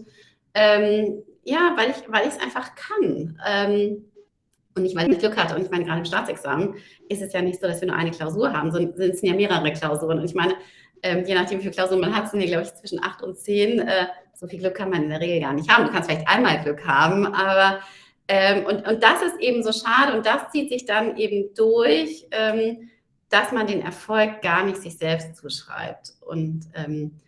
[0.53, 3.37] ähm, ja, weil ich es einfach kann.
[3.45, 4.05] Ähm,
[4.75, 5.55] und ich Glück hatte.
[5.55, 6.75] Und ich meine, gerade im Staatsexamen
[7.09, 9.33] ist es ja nicht so, dass wir nur eine Klausur haben, sondern sind es ja
[9.33, 10.19] mehrere Klausuren.
[10.19, 10.55] Und ich meine,
[11.03, 13.37] ähm, je nachdem, wie viele Klausuren man hat, sind ja, glaube ich, zwischen acht und
[13.37, 13.79] zehn.
[13.79, 15.85] Äh, so viel Glück kann man in der Regel gar nicht haben.
[15.85, 17.79] Du kannst vielleicht einmal Glück haben, aber
[18.27, 22.27] ähm, und, und das ist eben so schade und das zieht sich dann eben durch,
[22.31, 22.89] ähm,
[23.29, 26.13] dass man den Erfolg gar nicht sich selbst zuschreibt.
[26.21, 27.19] Und ähm,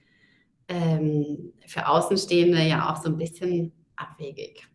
[0.67, 4.67] ähm, für Außenstehende ja auch so ein bisschen abwegig.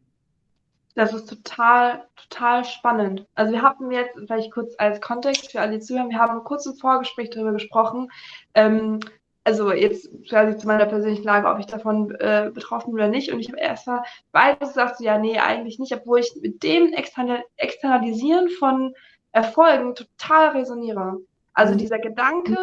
[1.00, 3.26] Das ist total, total spannend.
[3.34, 6.74] Also wir hatten jetzt, vielleicht kurz als Kontext für alle Zuhörer, wir haben kurz im
[6.74, 8.10] Vorgespräch darüber gesprochen,
[8.52, 9.00] ähm,
[9.42, 13.32] also jetzt quasi zu meiner persönlichen Lage, ob ich davon äh, betroffen bin oder nicht.
[13.32, 16.92] Und ich habe erst mal beides gesagt, ja, nee, eigentlich nicht, obwohl ich mit dem
[16.92, 18.92] External Externalisieren von
[19.32, 21.16] Erfolgen total resoniere.
[21.54, 21.78] Also mhm.
[21.78, 22.58] dieser Gedanke,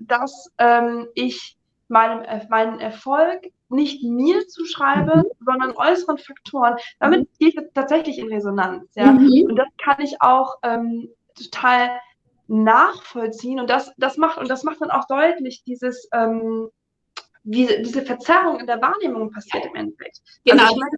[0.00, 5.44] dass ähm, ich meinem, meinen Erfolg nicht mir zuschreibe, mhm.
[5.44, 6.76] sondern äußeren Faktoren.
[7.00, 7.28] Damit mhm.
[7.38, 8.88] gehe ich tatsächlich in Resonanz.
[8.94, 9.12] Ja?
[9.12, 9.46] Mhm.
[9.48, 11.90] Und das kann ich auch ähm, total
[12.48, 13.60] nachvollziehen.
[13.60, 16.68] Und das, das macht, und das macht dann auch deutlich, dieses, ähm,
[17.44, 20.20] wie diese Verzerrung in der Wahrnehmung passiert im Endeffekt.
[20.44, 20.62] Genau.
[20.62, 20.96] Also meine,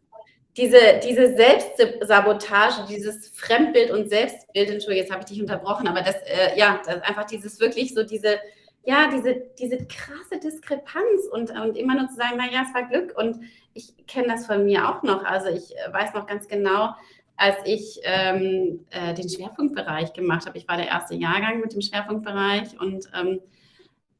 [0.56, 6.16] diese, diese Selbstsabotage, dieses Fremdbild und Selbstbild, Entschuldigung, jetzt habe ich dich unterbrochen, aber das,
[6.26, 8.38] äh, ja, das ist einfach dieses wirklich so diese,
[8.85, 13.16] ja, diese, diese krasse Diskrepanz und, und immer nur zu sagen, naja, es war Glück.
[13.16, 13.40] Und
[13.73, 15.25] ich kenne das von mir auch noch.
[15.25, 16.90] Also ich äh, weiß noch ganz genau,
[17.37, 20.59] als ich ähm, äh, den Schwerpunktbereich gemacht habe.
[20.59, 23.40] Ich war der erste Jahrgang mit dem Schwerpunktbereich und ähm,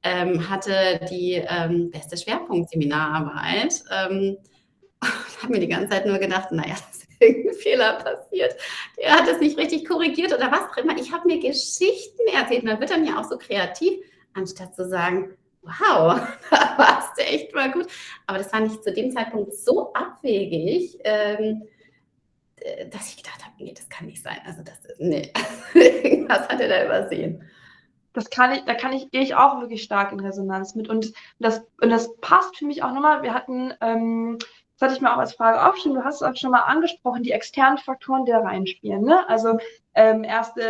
[0.03, 3.85] ähm, hatte die ähm, beste Schwerpunktseminararbeit.
[3.91, 4.39] Ähm,
[5.03, 8.57] und habe mir die ganze Zeit nur gedacht, naja, das irgendein Fehler passiert.
[8.99, 10.97] Der hat es nicht richtig korrigiert oder was auch immer.
[10.97, 12.65] Ich habe mir Geschichten erzählt.
[12.65, 13.93] Man wird dann ja auch so kreativ
[14.35, 16.21] anstatt zu sagen, wow,
[16.51, 17.87] da warst du echt mal gut.
[18.27, 21.63] Aber das fand ich zu dem Zeitpunkt so abwegig, ähm,
[22.91, 24.39] dass ich gedacht habe, nee, das kann nicht sein.
[24.45, 25.33] Also das, nee,
[26.29, 27.45] was hat er da übersehen?
[28.15, 30.89] das kann ich, da kann ich, gehe ich auch wirklich stark in Resonanz mit.
[30.89, 33.23] Und das, und das passt für mich auch nochmal.
[33.23, 34.39] Wir hatten, ähm,
[34.79, 37.23] das hatte ich mir auch als Frage aufgeschrieben, du hast es auch schon mal angesprochen,
[37.23, 39.03] die externen Faktoren, die da reinspielen.
[39.03, 39.29] Ne?
[39.29, 39.59] Also
[39.95, 40.61] ähm, erste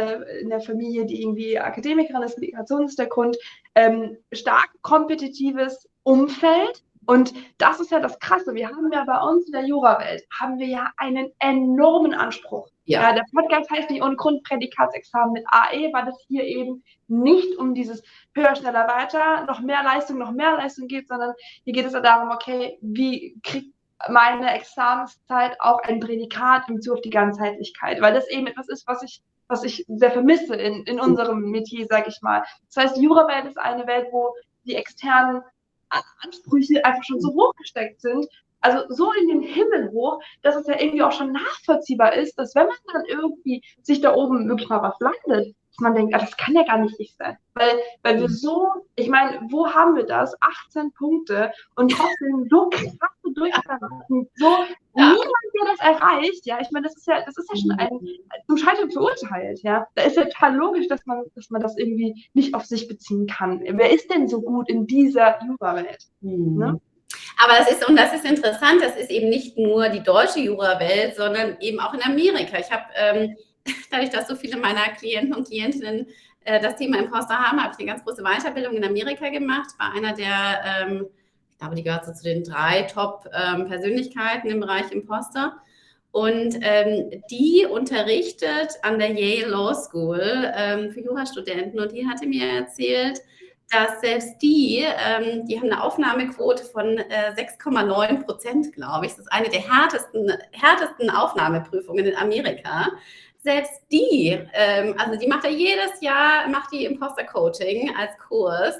[0.43, 3.37] in der Familie, die irgendwie Akademikerin ist, Migrationshintergrund,
[3.75, 8.55] ähm, stark kompetitives Umfeld, und das ist ja das Krasse.
[8.55, 12.69] Wir haben ja bei uns in der Jura-Welt haben wir ja einen enormen Anspruch.
[12.87, 13.03] Ja.
[13.03, 13.13] ja.
[13.15, 17.75] der Podcast heißt nicht ohne Grund Prädikatsexamen mit AE, weil es hier eben nicht um
[17.75, 18.03] dieses
[18.35, 21.33] höher, schneller, weiter, noch mehr Leistung, noch mehr Leistung geht, sondern
[21.65, 23.74] hier geht es ja darum, okay, wie kriegt
[24.11, 28.87] meine Examenszeit auch ein Prädikat im Bezug auf die Ganzheitlichkeit, weil das eben etwas ist,
[28.87, 32.43] was ich was ich sehr vermisse in, in unserem Metier, sage ich mal.
[32.75, 35.43] Das heißt, die Jura-Welt ist eine Welt, wo die externen
[36.23, 38.27] Ansprüche einfach schon so hoch gesteckt sind,
[38.61, 42.55] also so in den Himmel hoch, dass es ja irgendwie auch schon nachvollziehbar ist, dass
[42.55, 46.19] wenn man dann irgendwie sich da oben wirklich mal was landet, dass man denkt, ah,
[46.19, 47.37] das kann ja gar nicht ich sein.
[47.55, 50.35] Weil, weil wir so, ich meine, wo haben wir das?
[50.41, 54.67] 18 Punkte und trotzdem so krasse Durchstarten, so ja.
[54.95, 55.21] niemand,
[55.55, 57.91] der das erreicht, ja, ich meine, das ist ja, das ist ja schon ein,
[58.47, 59.87] zum Scheitern verurteilt, ja.
[59.97, 63.27] Da ist ja total logisch, dass man, dass man das irgendwie nicht auf sich beziehen
[63.27, 63.61] kann.
[63.65, 66.07] Wer ist denn so gut in dieser Jura-Welt?
[66.21, 66.59] Mhm.
[66.59, 66.81] Ne?
[67.43, 71.17] Aber es ist, und das ist interessant, das ist eben nicht nur die deutsche Jura-Welt,
[71.17, 72.59] sondern eben auch in Amerika.
[72.59, 73.37] Ich habe ähm,
[73.91, 76.07] dadurch, dass so viele meiner Klienten und Klientinnen
[76.45, 79.93] äh, das Thema Imposter haben, habe ich eine ganz große Weiterbildung in Amerika gemacht, war
[79.93, 81.07] einer der, ähm,
[81.53, 85.57] ich glaube, die gehört so zu den drei Top-Persönlichkeiten ähm, im Bereich Imposter.
[86.11, 90.21] Und ähm, die unterrichtet an der Yale Law School
[90.55, 91.81] ähm, für Jurastudenten.
[91.81, 93.21] Und die hatte mir erzählt,
[93.69, 99.13] dass selbst die, ähm, die haben eine Aufnahmequote von äh, 6,9 Prozent, glaube ich.
[99.13, 102.93] Das ist eine der härtesten, härtesten Aufnahmeprüfungen in Amerika
[103.45, 108.75] selbst die, ähm, also die macht ja jedes Jahr, macht die Imposter-Coaching als Kurs,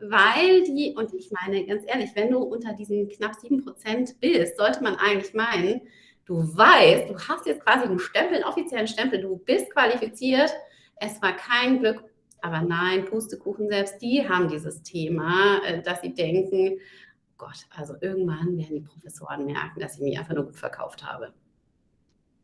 [0.00, 4.82] weil die, und ich meine ganz ehrlich, wenn du unter diesen knapp 7% bist, sollte
[4.82, 5.82] man eigentlich meinen,
[6.24, 10.50] du weißt, du hast jetzt quasi einen Stempel, einen offiziellen Stempel, du bist qualifiziert,
[10.96, 12.02] es war kein Glück,
[12.42, 16.80] aber nein, Pustekuchen, selbst die haben dieses Thema, äh, dass sie denken,
[17.38, 21.32] Gott, also irgendwann werden die Professoren merken, dass ich mich einfach nur gut verkauft habe.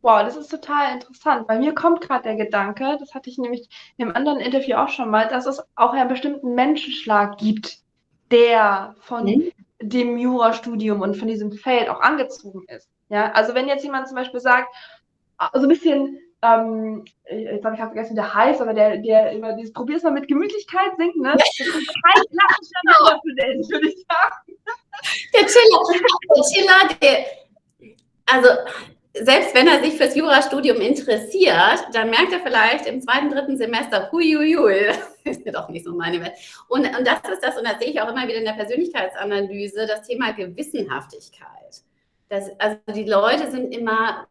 [0.07, 1.49] Wow, das ist total interessant.
[1.49, 4.89] Bei mir kommt gerade der Gedanke, das hatte ich nämlich in einem anderen Interview auch
[4.89, 7.79] schon mal, dass es auch einen bestimmten Menschenschlag gibt,
[8.31, 9.51] der von mhm.
[9.83, 12.89] dem Jurastudium und von diesem Feld auch angezogen ist.
[13.09, 17.75] Ja, also wenn jetzt jemand zum Beispiel sagt, so also ein bisschen, ähm, jetzt habe
[17.75, 21.17] ich gerade vergessen, der heißt, aber der, der über dieses Probier's mal mit Gemütlichkeit singt,
[21.17, 21.33] ne?
[21.37, 24.57] Das ist kein klassischer Jurastudent, würde ich sagen.
[25.35, 25.81] Der Chiller,
[26.37, 27.27] der Chiller, der,
[28.27, 28.49] also
[29.23, 34.11] selbst wenn er sich fürs Jurastudium interessiert, dann merkt er vielleicht im zweiten, dritten Semester,
[34.13, 34.93] huiuiui,
[35.25, 36.35] ist mir doch nicht so meine Welt.
[36.69, 39.87] Und, und das ist das, und das sehe ich auch immer wieder in der Persönlichkeitsanalyse,
[39.87, 41.83] das Thema Gewissenhaftigkeit.
[42.29, 44.27] Das, also die Leute sind immer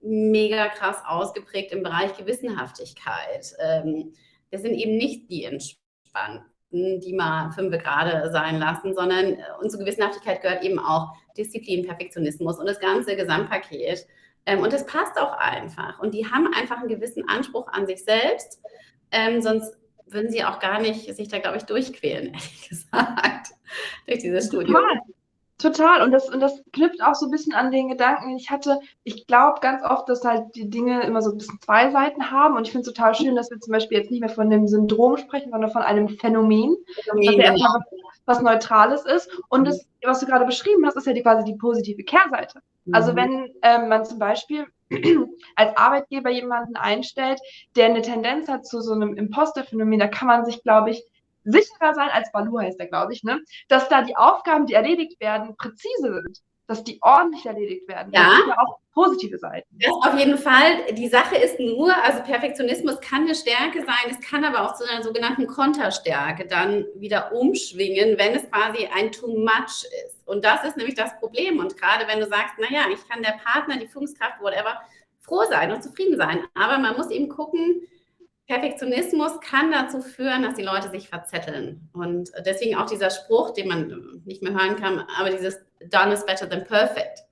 [0.00, 3.54] mega krass ausgeprägt im Bereich Gewissenhaftigkeit.
[3.60, 4.12] Ähm,
[4.50, 9.84] das sind eben nicht die entspannten, die mal fünf gerade sein lassen, sondern äh, unsere
[9.84, 14.06] Gewissenhaftigkeit gehört eben auch Disziplin, Perfektionismus und das ganze Gesamtpaket.
[14.48, 16.00] Ähm, und das passt auch einfach.
[16.00, 18.62] Und die haben einfach einen gewissen Anspruch an sich selbst.
[19.10, 23.48] Ähm, sonst würden sie auch gar nicht sich da, glaube ich, durchquälen, ehrlich gesagt,
[24.06, 24.74] durch dieses Studium.
[24.74, 25.00] Total.
[25.58, 26.02] Total.
[26.02, 29.26] Und das, und das knüpft auch so ein bisschen an den Gedanken, ich hatte, ich
[29.26, 32.56] glaube ganz oft, dass halt die Dinge immer so ein bisschen zwei Seiten haben.
[32.56, 34.68] Und ich finde es total schön, dass wir zum Beispiel jetzt nicht mehr von einem
[34.68, 39.30] Syndrom sprechen, sondern von einem Phänomen, Phänomen was ja erstmal was, was Neutrales ist.
[39.48, 42.62] Und das, was du gerade beschrieben hast, ist ja die, quasi die positive Kehrseite.
[42.92, 43.16] Also mhm.
[43.16, 44.66] Wenn ähm, man zum Beispiel
[45.56, 47.40] als Arbeitgeber jemanden einstellt,
[47.76, 51.04] der eine Tendenz hat zu so einem Imposter-Phänomen, da kann man sich, glaube ich,
[51.44, 53.40] sicherer sein als Balu heißt er, glaube ich, ne?
[53.68, 58.12] dass da die Aufgaben, die erledigt werden, präzise sind, dass die ordentlich erledigt werden.
[58.12, 58.24] Ja.
[58.24, 59.66] Das sind ja auch positive Seiten.
[59.72, 60.92] Das auf jeden Fall.
[60.92, 64.84] Die Sache ist nur, also Perfektionismus kann eine Stärke sein, es kann aber auch zu
[64.84, 70.26] einer sogenannten Konterstärke dann wieder umschwingen, wenn es quasi ein too much ist.
[70.26, 71.58] Und das ist nämlich das Problem.
[71.58, 74.78] Und gerade wenn du sagst, naja, ich kann der Partner, die Führungskraft, whatever,
[75.20, 76.44] froh sein und zufrieden sein.
[76.54, 77.82] Aber man muss eben gucken,
[78.46, 81.88] Perfektionismus kann dazu führen, dass die Leute sich verzetteln.
[81.92, 85.60] Und deswegen auch dieser Spruch, den man nicht mehr hören kann, aber dieses
[85.90, 87.24] Done is better than perfect.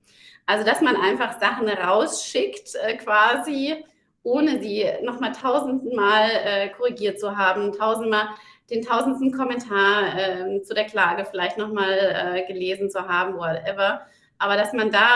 [0.45, 3.83] Also, dass man einfach Sachen rausschickt, äh, quasi,
[4.23, 8.29] ohne sie nochmal tausendmal äh, korrigiert zu haben, tausendmal
[8.69, 14.01] den tausendsten Kommentar äh, zu der Klage vielleicht nochmal äh, gelesen zu haben, whatever.
[14.39, 15.07] Aber dass man da,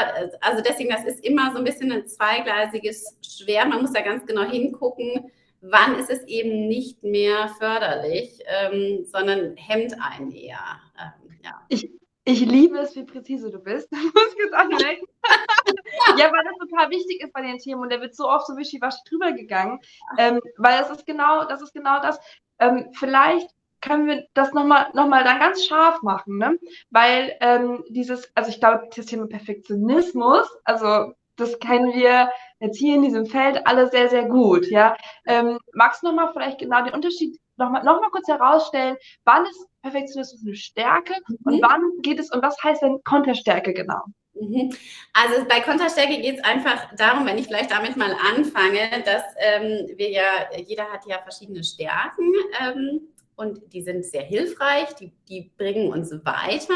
[0.41, 3.65] also deswegen, das ist immer so ein bisschen ein zweigleisiges Schwer.
[3.67, 9.55] Man muss da ganz genau hingucken, wann ist es eben nicht mehr förderlich, ähm, sondern
[9.57, 10.79] hemmt einen eher.
[10.99, 11.61] Ähm, ja.
[11.69, 11.87] Ich,
[12.23, 13.91] ich liebe es, wie präzise du bist.
[13.91, 15.05] muss ich jetzt anmerken.
[16.17, 18.55] ja, weil das total wichtig ist bei den Themen und der wird so oft so
[18.55, 19.79] wischiwaschi drüber gegangen.
[20.17, 22.19] Ähm, weil das ist genau, das ist genau das.
[22.59, 23.49] Ähm, vielleicht
[23.81, 26.59] können wir das nochmal noch mal dann ganz scharf machen, ne?
[26.91, 32.29] Weil ähm, dieses, also ich glaube, das Thema Perfektionismus, also das kennen wir
[32.59, 34.95] jetzt hier in diesem Feld alle sehr, sehr gut, ja.
[35.25, 39.67] Ähm, magst du nochmal vielleicht genau den Unterschied nochmal noch mal kurz herausstellen, wann ist
[39.81, 41.37] Perfektionismus eine Stärke mhm.
[41.45, 44.01] und wann geht es, und was heißt denn Konterstärke genau?
[44.33, 44.73] Mhm.
[45.13, 49.87] Also bei Konterstärke geht es einfach darum, wenn ich vielleicht damit mal anfange, dass ähm,
[49.95, 50.23] wir ja,
[50.65, 53.01] jeder hat ja verschiedene Stärken ähm,
[53.35, 56.73] und die sind sehr hilfreich, die, die bringen uns weiter.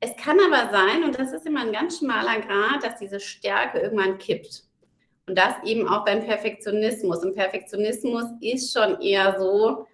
[0.00, 3.78] Es kann aber sein, und das ist immer ein ganz schmaler Grad, dass diese Stärke
[3.78, 4.64] irgendwann kippt.
[5.26, 7.24] Und das eben auch beim Perfektionismus.
[7.24, 9.86] Und Perfektionismus ist schon eher so,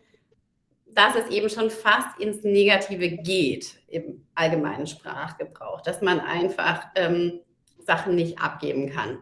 [0.95, 7.41] dass es eben schon fast ins Negative geht im allgemeinen Sprachgebrauch, dass man einfach ähm,
[7.79, 9.19] Sachen nicht abgeben kann.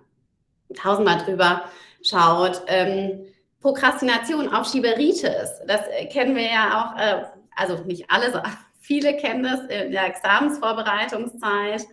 [0.75, 1.65] Tausendmal drüber
[2.03, 2.63] schaut.
[2.67, 3.27] Ähm,
[3.61, 7.25] Prokrastination, auch Schieberitis, das äh, kennen wir ja auch, äh,
[7.57, 8.39] also nicht alle, so,
[8.81, 11.87] viele kennen das in der Examensvorbereitungszeit.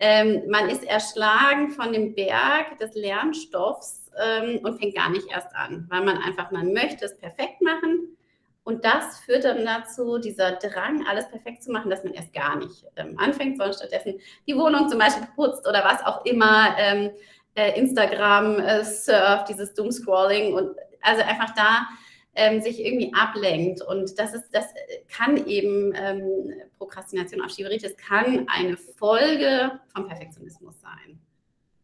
[0.00, 5.54] Ähm, man ist erschlagen von dem Berg des Lernstoffs ähm, und fängt gar nicht erst
[5.54, 8.16] an, weil man einfach, man möchte es perfekt machen
[8.64, 12.56] und das führt dann dazu, dieser Drang, alles perfekt zu machen, dass man erst gar
[12.56, 17.10] nicht ähm, anfängt, sondern stattdessen die Wohnung zum Beispiel putzt oder was auch immer, ähm,
[17.54, 21.88] äh, Instagram äh, surft, dieses Doomscrolling und also einfach da
[22.34, 23.82] ähm, sich irgendwie ablenkt.
[23.82, 24.66] Und das ist, das
[25.08, 31.21] kann eben ähm, Prokrastination, Schieberitis kann eine Folge vom Perfektionismus sein.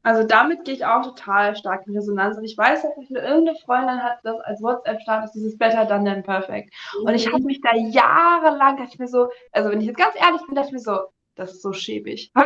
[0.03, 2.37] Also damit gehe ich auch total stark in Resonanz.
[2.39, 6.23] Und ich weiß, dass ich irgendeine Freundin hat, das als WhatsApp-Status dieses Better Done Than
[6.23, 6.73] Perfect.
[7.03, 10.15] Und ich habe mich da jahrelang, dachte ich mir so, also wenn ich jetzt ganz
[10.17, 10.99] ehrlich bin, dachte ich mir so,
[11.35, 12.33] das ist so schäbig.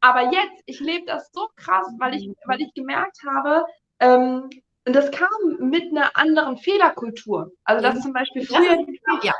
[0.00, 3.64] Aber jetzt, ich lebe das so krass, weil ich, weil ich gemerkt habe,
[4.00, 4.50] ähm,
[4.84, 5.28] und das kam
[5.60, 7.52] mit einer anderen Fehlerkultur.
[7.62, 8.84] Also das zum Beispiel früher,
[9.22, 9.32] ja.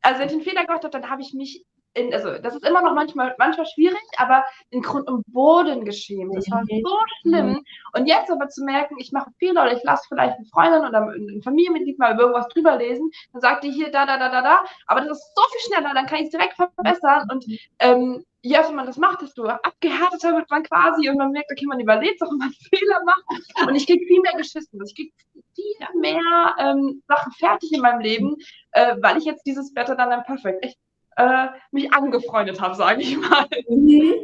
[0.00, 2.66] also wenn ich einen Fehler gemacht habe, dann habe ich mich in, also das ist
[2.66, 6.36] immer noch manchmal, manchmal schwierig, aber in Grund und Boden geschämt.
[6.36, 6.82] Das war mhm.
[6.84, 7.64] so schlimm.
[7.92, 11.00] Und jetzt aber zu merken, ich mache Fehler oder ich lasse vielleicht eine Freundin oder
[11.02, 14.42] ein Familienmitglied mal über irgendwas drüber lesen, dann sagt die hier da, da, da, da,
[14.42, 17.44] da, aber das ist so viel schneller, dann kann ich es direkt verbessern und
[17.78, 21.64] ähm, je öfter man das macht, desto abgehärteter wird man quasi und man merkt, okay,
[21.66, 24.80] man überlebt auch, wenn man Fehler macht und ich kriege viel mehr geschissen.
[24.84, 25.12] Ich kriege
[25.54, 28.36] viel mehr ähm, Sachen fertig in meinem Leben,
[28.72, 30.78] äh, weil ich jetzt dieses Better Than Perfect echt
[31.16, 33.46] äh, mich angefreundet habe, sage ich mal.
[33.68, 34.14] Mhm.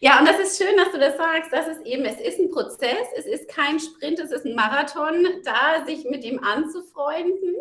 [0.00, 1.52] Ja, und das ist schön, dass du das sagst.
[1.52, 5.26] Das ist eben, es ist ein Prozess, es ist kein Sprint, es ist ein Marathon,
[5.44, 7.56] da sich mit ihm anzufreunden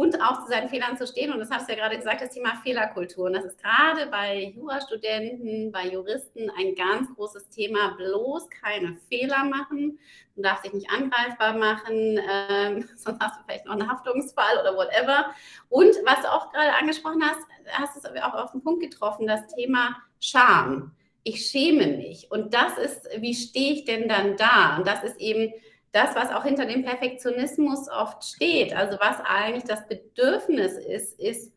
[0.00, 1.30] und auch zu seinen Fehlern zu stehen.
[1.30, 3.26] Und das hast du ja gerade gesagt, das Thema Fehlerkultur.
[3.26, 7.96] Und das ist gerade bei Jurastudenten, bei Juristen ein ganz großes Thema.
[7.98, 9.98] Bloß keine Fehler machen.
[10.36, 14.74] Du darfst dich nicht angreifbar machen, ähm, sonst hast du vielleicht noch einen Haftungsfall oder
[14.74, 15.34] whatever.
[15.68, 19.26] Und was du auch gerade angesprochen hast, hast du es auch auf den Punkt getroffen,
[19.26, 20.92] das Thema Scham.
[21.24, 22.30] Ich schäme mich.
[22.30, 24.78] Und das ist, wie stehe ich denn dann da?
[24.78, 25.52] Und das ist eben
[25.92, 31.52] das, was auch hinter dem Perfektionismus oft steht, also was eigentlich das Bedürfnis ist, ist,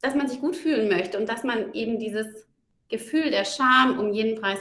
[0.00, 2.46] dass man sich gut fühlen möchte und dass man eben dieses
[2.88, 4.58] Gefühl der Scham um jeden Preis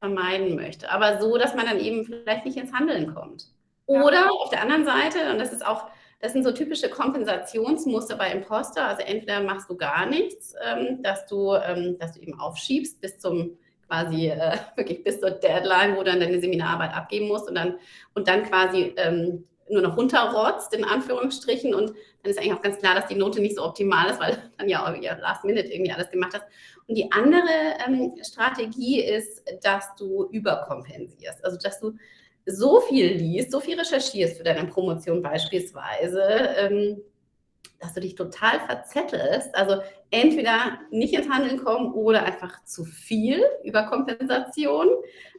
[0.00, 0.90] vermeiden möchte.
[0.90, 3.46] Aber so, dass man dann eben vielleicht nicht ins Handeln kommt.
[3.86, 4.28] Oder ja.
[4.28, 5.86] auf der anderen Seite, und das ist auch,
[6.20, 11.26] das sind so typische Kompensationsmuster bei Imposter, also entweder machst du gar nichts, ähm, dass,
[11.26, 13.56] du, ähm, dass du eben aufschiebst bis zum
[13.88, 17.78] quasi äh, wirklich bis zur Deadline, wo du dann deine Seminararbeit abgeben musst und dann,
[18.14, 21.74] und dann quasi ähm, nur noch runterrotzt, in Anführungsstrichen.
[21.74, 21.90] Und
[22.22, 24.38] dann ist eigentlich auch ganz klar, dass die Note nicht so optimal ist, weil du
[24.58, 26.44] dann ja auch ja, last minute irgendwie alles gemacht hast.
[26.86, 27.48] Und die andere
[27.86, 31.44] ähm, Strategie ist, dass du überkompensierst.
[31.44, 31.94] Also, dass du
[32.46, 36.22] so viel liest, so viel recherchierst für deine Promotion beispielsweise,
[36.56, 37.02] ähm,
[37.80, 39.54] dass du dich total verzettelst.
[39.54, 44.88] Also entweder nicht ins Handeln kommen oder einfach zu viel Überkompensation.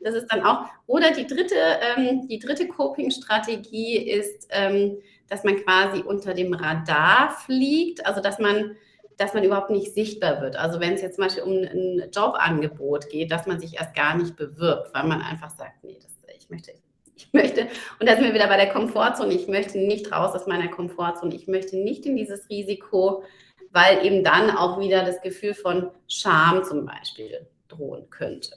[0.02, 0.66] Das ist dann auch.
[0.88, 1.56] Oder die dritte,
[1.98, 8.40] ähm, die dritte Coping-Strategie ist, ähm, dass man quasi unter dem Radar fliegt, also dass
[8.40, 8.76] man
[9.18, 10.56] dass man überhaupt nicht sichtbar wird.
[10.56, 14.16] Also wenn es jetzt zum Beispiel um ein Jobangebot geht, dass man sich erst gar
[14.16, 16.72] nicht bewirbt, weil man einfach sagt, nee, das, ich möchte
[17.20, 17.68] ich möchte,
[18.00, 21.36] und da sind wir wieder bei der Komfortzone, ich möchte nicht raus aus meiner Komfortzone,
[21.36, 23.24] ich möchte nicht in dieses Risiko,
[23.72, 28.56] weil eben dann auch wieder das Gefühl von Scham zum Beispiel drohen könnte.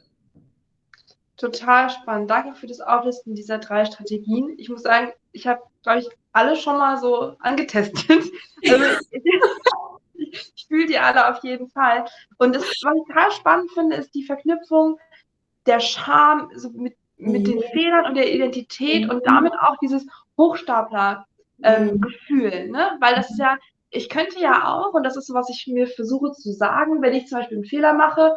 [1.36, 2.30] Total spannend.
[2.30, 4.54] Danke für das Auflisten dieser drei Strategien.
[4.58, 8.30] Ich muss sagen, ich habe, glaube ich, alle schon mal so angetestet.
[8.64, 8.84] Also
[10.14, 12.04] ich, fühle die alle auf jeden Fall.
[12.38, 15.00] Und das, was ich total spannend finde, ist die Verknüpfung
[15.66, 17.64] der Scham so mit, mit den mhm.
[17.72, 20.06] Fehlern und der Identität und damit auch dieses
[20.36, 22.52] Hochstapler-Gefühl.
[22.52, 22.96] Ähm, ne?
[23.00, 23.56] Weil das ist ja,
[23.90, 27.14] ich könnte ja auch, und das ist so, was ich mir versuche zu sagen, wenn
[27.14, 28.36] ich zum Beispiel einen Fehler mache,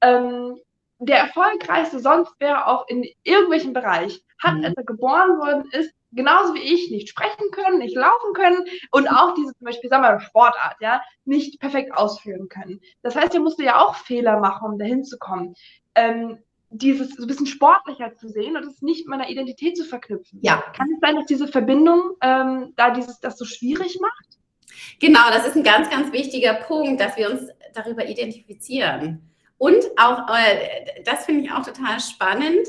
[0.00, 0.58] ähm,
[0.98, 4.64] der erfolgreichste sonst wäre auch in irgendwelchem Bereich, hat, mhm.
[4.64, 9.08] als er geboren worden ist, genauso wie ich, nicht sprechen können, nicht laufen können und
[9.08, 12.80] auch diese zum Beispiel, sagen wir mal, Sportart, ja, nicht perfekt ausführen können.
[13.02, 15.54] Das heißt, er musste ja auch Fehler machen, um dahin zu kommen.
[15.94, 16.38] Ähm,
[16.70, 20.38] dieses so ein bisschen sportlicher zu sehen und es nicht mit meiner Identität zu verknüpfen.
[20.42, 20.62] Ja.
[20.76, 24.38] Kann es sein, dass diese Verbindung ähm, da dieses das so schwierig macht?
[25.00, 29.30] Genau, das ist ein ganz, ganz wichtiger Punkt, dass wir uns darüber identifizieren.
[29.58, 32.66] Und auch, äh, das finde ich auch total spannend,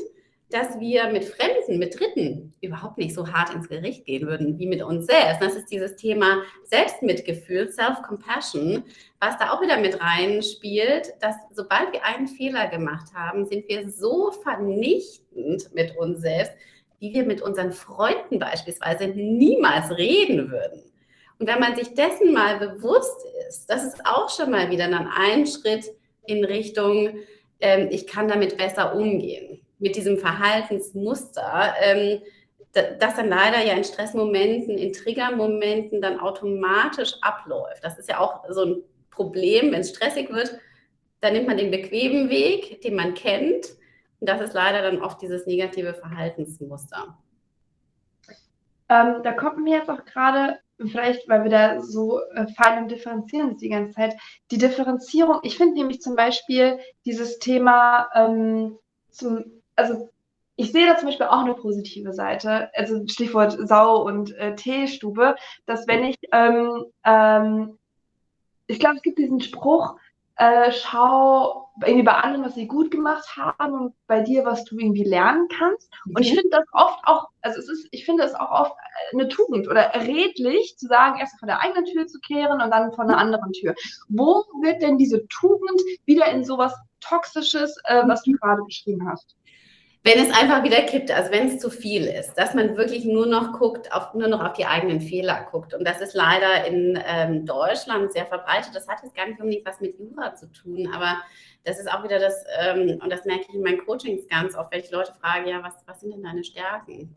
[0.52, 4.66] dass wir mit Fremden, mit Dritten überhaupt nicht so hart ins Gericht gehen würden wie
[4.66, 5.40] mit uns selbst.
[5.40, 8.84] Das ist dieses Thema Selbstmitgefühl, Self-Compassion,
[9.18, 13.90] was da auch wieder mit reinspielt, dass sobald wir einen Fehler gemacht haben, sind wir
[13.90, 16.52] so vernichtend mit uns selbst,
[17.00, 20.82] wie wir mit unseren Freunden beispielsweise niemals reden würden.
[21.38, 25.08] Und wenn man sich dessen mal bewusst ist, das ist auch schon mal wieder dann
[25.08, 25.86] ein Schritt
[26.24, 27.16] in Richtung,
[27.60, 29.51] ähm, ich kann damit besser umgehen,
[29.82, 32.22] mit diesem Verhaltensmuster, ähm,
[32.72, 37.84] das dann leider ja in Stressmomenten, in Triggermomenten dann automatisch abläuft.
[37.84, 40.58] Das ist ja auch so ein Problem, wenn es stressig wird,
[41.20, 43.66] dann nimmt man den bequemen Weg, den man kennt.
[44.20, 47.18] Und das ist leider dann oft dieses negative Verhaltensmuster.
[48.88, 52.90] Ähm, da kommt mir jetzt auch gerade vielleicht, weil wir da so äh, fein und
[52.90, 54.14] differenzieren die ganze Zeit,
[54.50, 58.78] die Differenzierung, ich finde nämlich zum Beispiel dieses Thema ähm,
[59.10, 60.08] zum, also
[60.56, 65.34] ich sehe da zum Beispiel auch eine positive Seite, also Stichwort Sau- und äh, Teestube,
[65.66, 67.78] dass wenn ich, ähm, ähm,
[68.66, 69.96] ich glaube, es gibt diesen Spruch,
[70.36, 74.78] äh, schau irgendwie bei anderen, was sie gut gemacht haben und bei dir, was du
[74.78, 75.90] irgendwie lernen kannst.
[76.04, 76.16] Mhm.
[76.16, 76.36] Und ich mhm.
[76.36, 78.76] finde das oft auch, also es ist, ich finde es auch oft
[79.12, 82.92] eine Tugend oder redlich zu sagen, erst von der eigenen Tür zu kehren und dann
[82.92, 83.74] von einer anderen Tür.
[84.08, 89.34] Wo wird denn diese Tugend wieder in sowas Toxisches, äh, was du gerade beschrieben hast?
[90.04, 93.26] Wenn es einfach wieder kippt, also wenn es zu viel ist, dass man wirklich nur
[93.26, 95.74] noch guckt, auf, nur noch auf die eigenen Fehler guckt.
[95.74, 98.74] Und das ist leider in ähm, Deutschland sehr verbreitet.
[98.74, 101.22] Das hat jetzt gar nicht unbedingt was mit Jura zu tun, aber
[101.62, 104.72] das ist auch wieder das, ähm, und das merke ich in meinen Coachings ganz oft,
[104.72, 107.14] wenn ich Leute frage, ja, was, was sind denn deine Stärken?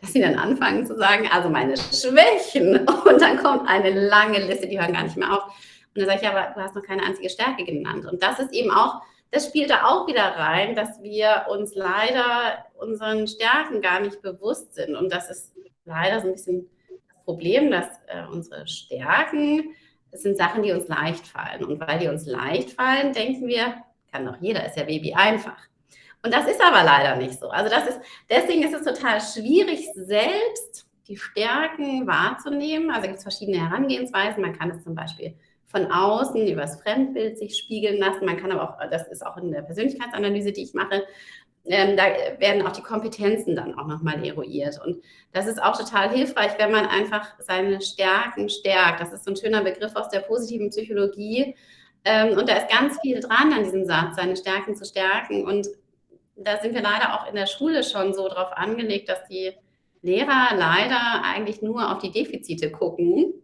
[0.00, 2.88] Dass sie dann anfangen zu sagen, also meine Schwächen.
[2.88, 5.44] Und dann kommt eine lange Liste, die hören gar nicht mehr auf.
[5.94, 8.06] Und dann sage ich, ja, aber du hast noch keine einzige Stärke genannt.
[8.06, 9.02] Und das ist eben auch
[9.32, 14.74] das spielt da auch wieder rein, dass wir uns leider unseren Stärken gar nicht bewusst
[14.74, 14.94] sind.
[14.94, 15.54] Und das ist
[15.86, 16.68] leider so ein bisschen
[17.08, 19.74] das Problem, dass äh, unsere Stärken,
[20.10, 21.64] das sind Sachen, die uns leicht fallen.
[21.64, 23.76] Und weil die uns leicht fallen, denken wir,
[24.12, 25.56] kann doch jeder, ist ja Baby einfach.
[26.22, 27.48] Und das ist aber leider nicht so.
[27.48, 32.90] Also das ist, deswegen ist es total schwierig, selbst die Stärken wahrzunehmen.
[32.90, 34.42] Also gibt es verschiedene Herangehensweisen.
[34.42, 35.34] Man kann es zum Beispiel
[35.72, 38.26] von außen über das Fremdbild sich spiegeln lassen.
[38.26, 41.02] Man kann aber auch, das ist auch in der Persönlichkeitsanalyse, die ich mache,
[41.64, 42.04] ähm, da
[42.40, 44.80] werden auch die Kompetenzen dann auch nochmal eruiert.
[44.84, 45.02] Und
[45.32, 49.00] das ist auch total hilfreich, wenn man einfach seine Stärken stärkt.
[49.00, 51.54] Das ist so ein schöner Begriff aus der positiven Psychologie.
[52.04, 55.46] Ähm, und da ist ganz viel dran an diesem Satz, seine Stärken zu stärken.
[55.46, 55.68] Und
[56.34, 59.52] da sind wir leider auch in der Schule schon so drauf angelegt, dass die
[60.02, 63.34] Lehrer leider eigentlich nur auf die Defizite gucken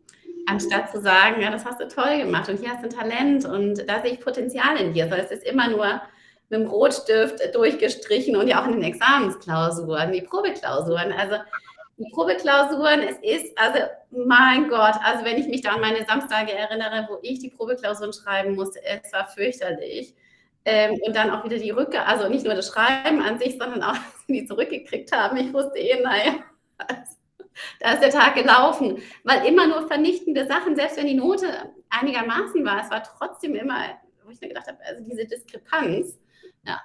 [0.49, 3.45] anstatt zu sagen, ja, das hast du toll gemacht und hier hast du ein Talent
[3.45, 5.05] und da sehe ich Potenzial in dir.
[5.05, 6.01] Also es ist immer nur
[6.49, 11.13] mit dem Rotstift durchgestrichen und ja auch in den Examensklausuren, die Probeklausuren.
[11.13, 11.37] Also
[11.99, 13.81] die Probeklausuren, es ist, also
[14.11, 18.13] mein Gott, also wenn ich mich da an meine Samstage erinnere, wo ich die Probeklausuren
[18.13, 20.15] schreiben musste, es war fürchterlich.
[20.65, 23.83] Ähm, und dann auch wieder die Rücke, also nicht nur das Schreiben an sich, sondern
[23.83, 25.37] auch, dass sie die zurückgekriegt haben.
[25.37, 26.35] Ich wusste eh, naja,
[26.79, 27.18] also
[27.81, 32.65] da ist der Tag gelaufen, weil immer nur vernichtende Sachen, selbst wenn die Note einigermaßen
[32.65, 36.19] war, es war trotzdem immer, wo ich mir gedacht habe, also diese Diskrepanz,
[36.65, 36.81] ja.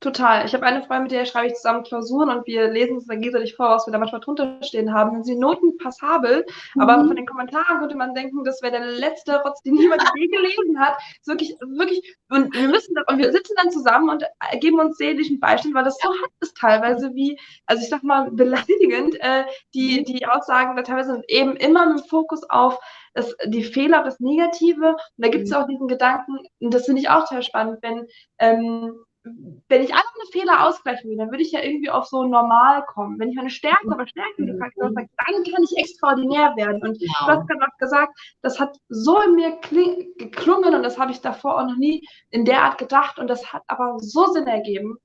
[0.00, 0.46] Total.
[0.46, 3.20] Ich habe eine Freundin, mit der schreibe ich zusammen Klausuren und wir lesen es dann
[3.20, 5.12] gegenseitig vor, was wir da manchmal drunter stehen haben.
[5.12, 6.46] Dann sind die Noten passabel,
[6.76, 6.80] mhm.
[6.80, 10.28] aber von den Kommentaren würde man denken, das wäre der letzte Rotz, den niemand je
[10.28, 10.96] gelesen hat.
[11.18, 14.24] Ist wirklich, wirklich, und wir müssen, und wir sitzen dann zusammen und
[14.60, 17.36] geben uns seelischen Beistand, weil das so hart ist teilweise wie,
[17.66, 20.04] also ich sag mal, beleidigend, äh, die, mhm.
[20.04, 22.78] die Aussagen da teilweise sind eben immer mit dem Fokus auf
[23.14, 24.90] das, die Fehler, das Negative.
[24.90, 25.56] Und da gibt es mhm.
[25.56, 28.06] auch diesen Gedanken, und das finde ich auch total spannend, wenn,
[28.38, 28.92] ähm,
[29.68, 32.84] wenn ich alle meine Fehler ausgleichen will, dann würde ich ja irgendwie auf so normal
[32.86, 33.18] kommen.
[33.18, 34.58] Wenn ich meine Stärke aber Stärke mhm.
[34.58, 35.08] dann
[35.44, 36.82] kann ich extraordinär werden.
[36.82, 37.12] Und genau.
[37.20, 39.58] du hast gerade auch gesagt, das hat so in mir
[40.18, 43.52] geklungen und das habe ich davor auch noch nie in der Art gedacht und das
[43.52, 44.98] hat aber so Sinn ergeben.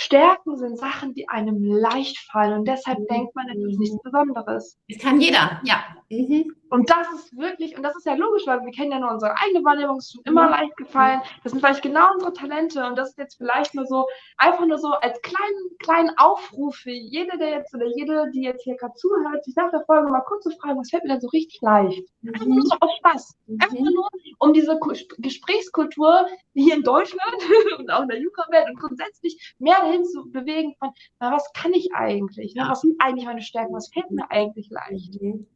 [0.00, 3.06] Stärken sind Sachen, die einem leicht fallen und deshalb mhm.
[3.10, 4.78] denkt man, es ist nichts Besonderes.
[4.88, 5.82] Das kann jeder, ja.
[6.08, 6.54] Mhm.
[6.70, 9.34] Und das ist wirklich, und das ist ja logisch, weil wir kennen ja nur unsere
[9.36, 10.50] eigene Wahrnehmung, es ist schon immer mhm.
[10.50, 11.20] leicht gefallen.
[11.42, 14.78] Das sind vielleicht genau unsere Talente und das ist jetzt vielleicht nur so, einfach nur
[14.78, 18.94] so als kleinen, kleinen Aufruf für jede, der jetzt oder jede, die jetzt hier gerade
[18.94, 21.60] zuhört, sich nach der Folge mal kurz zu fragen, was fällt mir denn so richtig
[21.60, 22.04] leicht?
[22.24, 23.38] Einfach nur so aus Spaß.
[23.48, 24.78] Einfach nur, um diese
[25.18, 27.36] Gesprächskultur hier in Deutschland
[27.78, 31.72] und auch in der Yucca-Welt und grundsätzlich mehr dahin zu bewegen von, na, was kann
[31.72, 32.54] ich eigentlich?
[32.54, 32.66] Ne?
[32.68, 33.74] Was sind eigentlich meine Stärken?
[33.74, 35.20] Was fällt mir eigentlich leicht?
[35.20, 35.46] Mhm.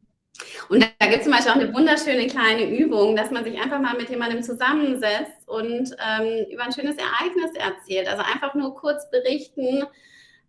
[0.69, 3.79] Und da gibt es zum Beispiel auch eine wunderschöne kleine Übung, dass man sich einfach
[3.79, 8.07] mal mit jemandem zusammensetzt und ähm, über ein schönes Ereignis erzählt.
[8.07, 9.83] Also einfach nur kurz berichten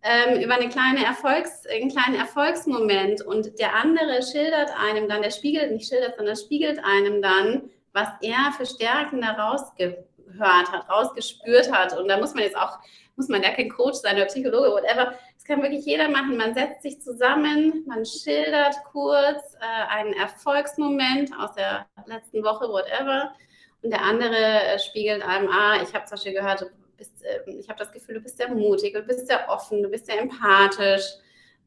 [0.01, 5.31] ähm, über eine kleine Erfolgs-, einen kleinen Erfolgsmoment und der andere schildert einem dann, der
[5.31, 11.71] spiegelt, nicht schildert, sondern spiegelt einem dann, was er für Stärken da rausgehört hat, rausgespürt
[11.71, 11.97] hat.
[11.97, 12.77] Und da muss man jetzt auch,
[13.15, 15.15] muss man ja kein Coach sein oder Psychologe, whatever,
[15.45, 16.37] kann wirklich jeder machen.
[16.37, 23.33] Man setzt sich zusammen, man schildert kurz äh, einen Erfolgsmoment aus der letzten Woche, whatever.
[23.81, 26.65] Und der andere äh, spiegelt einem, ah, ich habe zum Beispiel gehört,
[26.97, 29.89] bist, äh, ich habe das Gefühl, du bist sehr mutig, du bist sehr offen, du
[29.89, 31.05] bist sehr empathisch.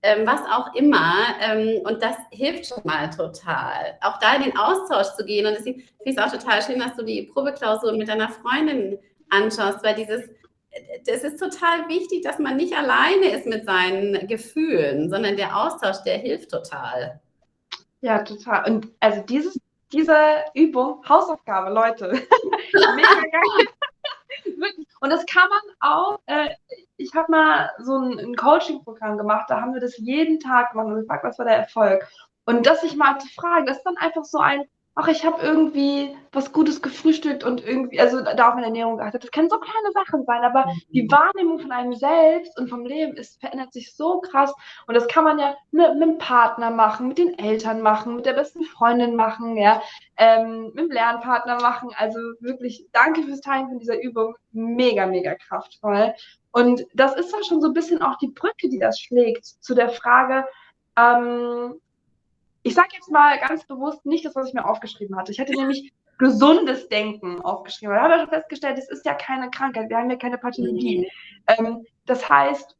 [0.02, 1.12] Ähm, was auch immer.
[1.40, 3.98] Ähm, und das hilft schon mal total.
[4.00, 5.46] Auch da in den Austausch zu gehen.
[5.46, 8.98] Und deswegen finde ich es auch total schön, dass du die Probeklausur mit deiner Freundin
[9.30, 10.28] anschaust, weil dieses
[11.06, 16.02] das ist total wichtig, dass man nicht alleine ist mit seinen Gefühlen, sondern der Austausch,
[16.04, 17.20] der hilft total.
[18.00, 18.70] Ja, total.
[18.70, 19.58] Und also dieses,
[19.92, 20.14] diese
[20.54, 22.12] Übung, Hausaufgabe, Leute.
[22.72, 23.66] Mega geil.
[25.00, 26.50] Und das kann man auch, äh,
[26.96, 30.88] ich habe mal so ein, ein Coaching-Programm gemacht, da haben wir das jeden Tag gemacht
[30.88, 32.06] und gefragt, was war der Erfolg.
[32.46, 34.62] Und das sich mal zu fragen, das ist dann einfach so ein,
[35.00, 39.22] ach, ich habe irgendwie was Gutes gefrühstückt und irgendwie, also da auf meine Ernährung geachtet.
[39.22, 40.82] Das können so kleine Sachen sein, aber mhm.
[40.92, 44.52] die Wahrnehmung von einem selbst und vom Leben ist, verändert sich so krass.
[44.88, 48.26] Und das kann man ja mit, mit dem Partner machen, mit den Eltern machen, mit
[48.26, 49.80] der besten Freundin machen, ja,
[50.16, 51.90] ähm, mit dem Lernpartner machen.
[51.96, 54.34] Also wirklich danke fürs Teilen von dieser Übung.
[54.50, 56.12] Mega, mega kraftvoll.
[56.50, 59.76] Und das ist dann schon so ein bisschen auch die Brücke, die das schlägt zu
[59.76, 60.44] der Frage,
[60.96, 61.80] ähm,
[62.68, 65.32] ich sage jetzt mal ganz bewusst nicht das, was ich mir aufgeschrieben hatte.
[65.32, 67.94] Ich hatte nämlich gesundes Denken aufgeschrieben.
[67.94, 70.98] Wir haben ja schon festgestellt, es ist ja keine Krankheit, wir haben ja keine Pathologie.
[70.98, 71.06] Mhm.
[71.66, 72.76] Ähm, das heißt,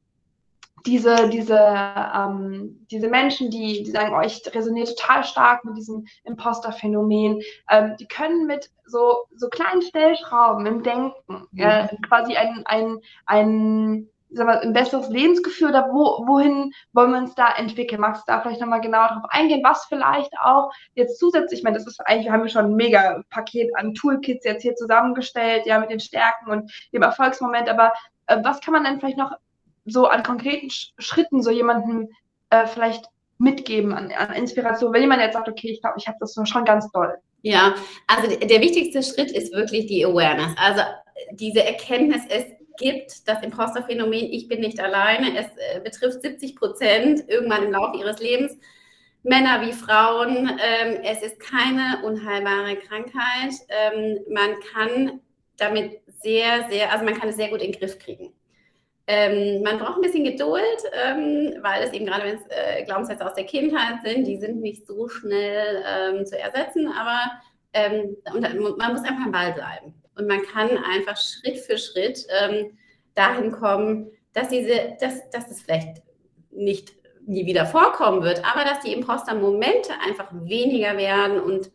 [0.86, 6.06] diese, diese, ähm, diese Menschen, die, die sagen, oh, ich resoniere total stark mit diesem
[6.24, 11.60] Imposter-Phänomen, ähm, die können mit so, so kleinen Stellschrauben im Denken mhm.
[11.60, 17.34] äh, quasi ein, ein, ein mal, ein besseres Lebensgefühl oder wo, wohin wollen wir uns
[17.34, 18.00] da entwickeln?
[18.00, 21.76] Magst du da vielleicht nochmal genauer drauf eingehen, was vielleicht auch jetzt zusätzlich, ich meine,
[21.76, 25.78] das ist eigentlich, haben wir schon ein mega Paket an Toolkits jetzt hier zusammengestellt, ja,
[25.78, 27.92] mit den Stärken und dem Erfolgsmoment, aber
[28.26, 29.32] äh, was kann man denn vielleicht noch
[29.86, 32.08] so an konkreten Sch Schritten so jemandem
[32.50, 33.06] äh, vielleicht
[33.38, 36.64] mitgeben an, an, Inspiration, wenn jemand jetzt sagt, okay, ich glaube, ich habe das schon
[36.64, 37.16] ganz doll.
[37.42, 37.74] Ja,
[38.08, 40.54] also der wichtigste Schritt ist wirklich die Awareness.
[40.56, 40.82] Also
[41.32, 45.36] diese Erkenntnis ist, gibt, das Imposter-Phänomen, ich bin nicht alleine.
[45.36, 48.56] Es äh, betrifft 70 Prozent irgendwann im Laufe ihres Lebens.
[49.22, 50.48] Männer wie Frauen.
[50.58, 53.54] Ähm, es ist keine unheilbare Krankheit.
[53.68, 55.20] Ähm, man kann
[55.58, 58.32] damit sehr, sehr, also man kann es sehr gut in den Griff kriegen.
[59.06, 63.26] Ähm, man braucht ein bisschen Geduld, ähm, weil es eben gerade, wenn es äh, Glaubenssätze
[63.26, 67.18] aus der Kindheit sind, die sind nicht so schnell ähm, zu ersetzen, aber
[67.72, 69.94] ähm, man muss einfach am Ball bleiben.
[70.18, 72.76] Und man kann einfach Schritt für Schritt ähm,
[73.14, 76.02] dahin kommen, dass, diese, dass, dass es vielleicht
[76.50, 76.92] nicht
[77.24, 81.70] nie wieder vorkommen wird, aber dass die Imposter-Momente einfach weniger werden und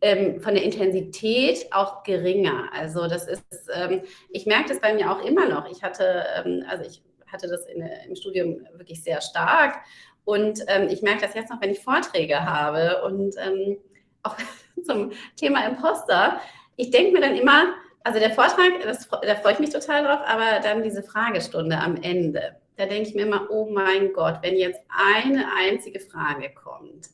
[0.00, 2.70] ähm, von der Intensität auch geringer.
[2.72, 5.68] Also das ist, ähm, ich merke das bei mir auch immer noch.
[5.70, 9.80] Ich hatte, ähm, also ich hatte das in, im Studium wirklich sehr stark
[10.24, 13.78] und ähm, ich merke das jetzt noch, wenn ich Vorträge habe und ähm,
[14.22, 14.36] auch
[14.84, 16.40] zum Thema Imposter
[16.76, 17.74] ich denke mir dann immer,
[18.04, 21.96] also der Vortrag, das, da freue ich mich total drauf, aber dann diese Fragestunde am
[21.96, 27.08] Ende, da denke ich mir immer, oh mein Gott, wenn jetzt eine einzige Frage kommt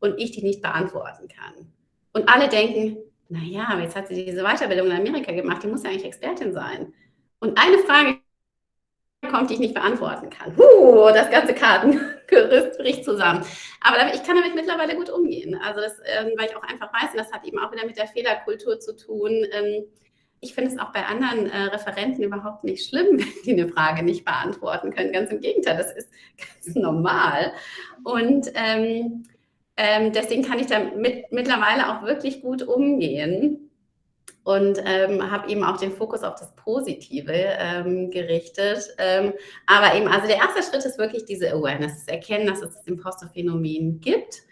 [0.00, 1.72] und ich die nicht beantworten kann
[2.12, 2.98] und alle denken,
[3.28, 6.92] naja, jetzt hat sie diese Weiterbildung in Amerika gemacht, die muss ja eigentlich Expertin sein.
[7.40, 8.18] Und eine Frage
[9.26, 10.54] kommt, die ich nicht beantworten kann.
[10.58, 13.44] Uh, das ganze Kartengerüst bricht zusammen.
[13.80, 15.58] Aber ich kann damit mittlerweile gut umgehen.
[15.62, 17.96] Also das, ähm, weil ich auch einfach weiß, und das hat eben auch wieder mit
[17.96, 19.84] der Fehlerkultur zu tun, ähm,
[20.40, 24.02] ich finde es auch bei anderen äh, Referenten überhaupt nicht schlimm, wenn die eine Frage
[24.02, 25.12] nicht beantworten können.
[25.12, 26.10] Ganz im Gegenteil, das ist
[26.64, 27.52] ganz normal.
[28.04, 29.24] Und ähm,
[29.76, 33.65] ähm, deswegen kann ich damit mittlerweile auch wirklich gut umgehen
[34.46, 38.94] und ähm, habe eben auch den Fokus auf das Positive ähm, gerichtet.
[38.96, 39.32] Ähm,
[39.66, 42.86] aber eben, also der erste Schritt ist wirklich diese Awareness, das Erkennen, dass es das
[42.86, 44.42] Imposter-Phänomen gibt.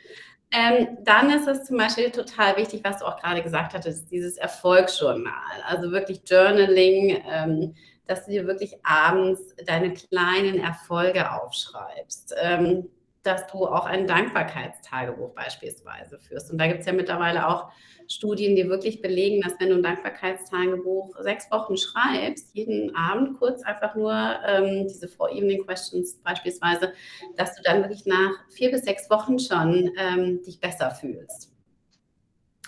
[0.50, 4.36] Ähm, dann ist es zum Beispiel total wichtig, was du auch gerade gesagt hattest, dieses
[4.36, 7.76] Erfolgsjournal, also wirklich Journaling, ähm,
[8.08, 12.34] dass du dir wirklich abends deine kleinen Erfolge aufschreibst.
[12.42, 12.88] Ähm,
[13.22, 16.50] dass du auch ein Dankbarkeitstagebuch beispielsweise führst.
[16.50, 17.70] Und da gibt es ja mittlerweile auch
[18.08, 23.62] Studien, die wirklich belegen, dass wenn du ein Dankbarkeitstagebuch sechs Wochen schreibst, jeden Abend kurz
[23.62, 24.12] einfach nur
[24.46, 26.92] ähm, diese Four-Evening-Questions beispielsweise,
[27.36, 31.52] dass du dann wirklich nach vier bis sechs Wochen schon ähm, dich besser fühlst.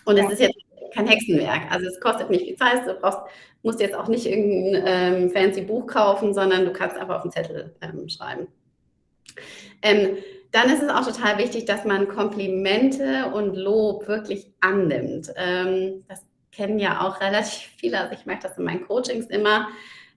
[0.04, 0.56] Und es ist jetzt
[0.94, 1.70] kein Hexenwerk.
[1.70, 2.86] Also es kostet nicht viel Zeit.
[2.86, 3.18] Du brauchst,
[3.62, 7.32] musst jetzt auch nicht irgendein ähm, fancy Buch kaufen, sondern du kannst einfach auf den
[7.32, 8.46] Zettel ähm, schreiben.
[9.82, 10.16] Ähm,
[10.56, 15.30] dann ist es auch total wichtig, dass man Komplimente und Lob wirklich annimmt.
[15.36, 18.00] Ähm, das kennen ja auch relativ viele.
[18.00, 19.68] Also ich merke das in meinen Coachings immer,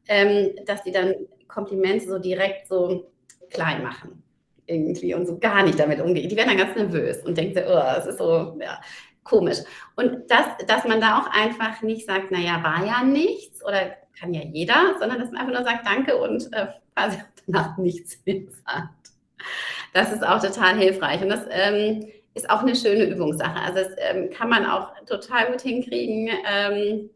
[0.07, 1.13] ähm, dass die dann
[1.49, 3.11] Komplimente so direkt so
[3.49, 4.23] klein machen
[4.65, 6.29] irgendwie und so gar nicht damit umgehen.
[6.29, 8.79] Die werden dann ganz nervös und denken so, oh, es ist so ja,
[9.25, 9.57] komisch.
[9.97, 14.33] Und das, dass man da auch einfach nicht sagt, naja, war ja nichts oder kann
[14.33, 17.17] ja jeder, sondern dass man einfach nur sagt Danke und äh, quasi
[17.47, 18.99] danach nichts mehr sagt.
[19.93, 21.21] Das ist auch total hilfreich.
[21.21, 23.59] Und das ähm, ist auch eine schöne Übungssache.
[23.59, 26.29] Also das ähm, kann man auch total gut hinkriegen.
[26.47, 27.09] Ähm,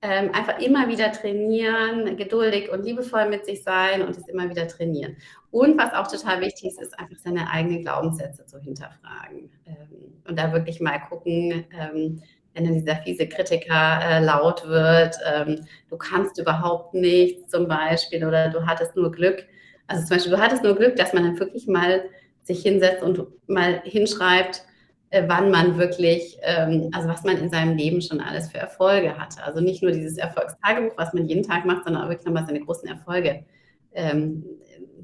[0.00, 4.68] ähm, einfach immer wieder trainieren, geduldig und liebevoll mit sich sein und es immer wieder
[4.68, 5.16] trainieren.
[5.50, 9.50] Und was auch total wichtig ist, ist einfach seine eigenen Glaubenssätze zu hinterfragen.
[9.66, 12.22] Ähm, und da wirklich mal gucken, ähm,
[12.54, 18.24] wenn dann dieser fiese Kritiker äh, laut wird, ähm, du kannst überhaupt nichts zum Beispiel
[18.24, 19.46] oder du hattest nur Glück,
[19.88, 22.04] also zum Beispiel, du hattest nur Glück, dass man dann wirklich mal
[22.44, 24.62] sich hinsetzt und mal hinschreibt,
[25.10, 29.18] äh, wann man wirklich, ähm, also was man in seinem Leben schon alles für Erfolge
[29.18, 29.42] hatte.
[29.42, 32.60] Also nicht nur dieses Erfolgstagebuch, was man jeden Tag macht, sondern auch wirklich nochmal seine
[32.60, 33.44] großen Erfolge
[33.92, 34.44] ähm,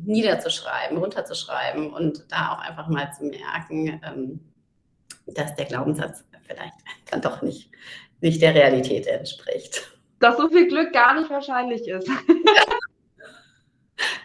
[0.04, 4.40] niederzuschreiben, runterzuschreiben und da auch einfach mal zu merken, ähm,
[5.26, 6.74] dass der Glaubenssatz vielleicht
[7.10, 7.70] dann doch nicht,
[8.20, 9.90] nicht der Realität entspricht.
[10.20, 12.08] Dass so viel Glück gar nicht wahrscheinlich ist.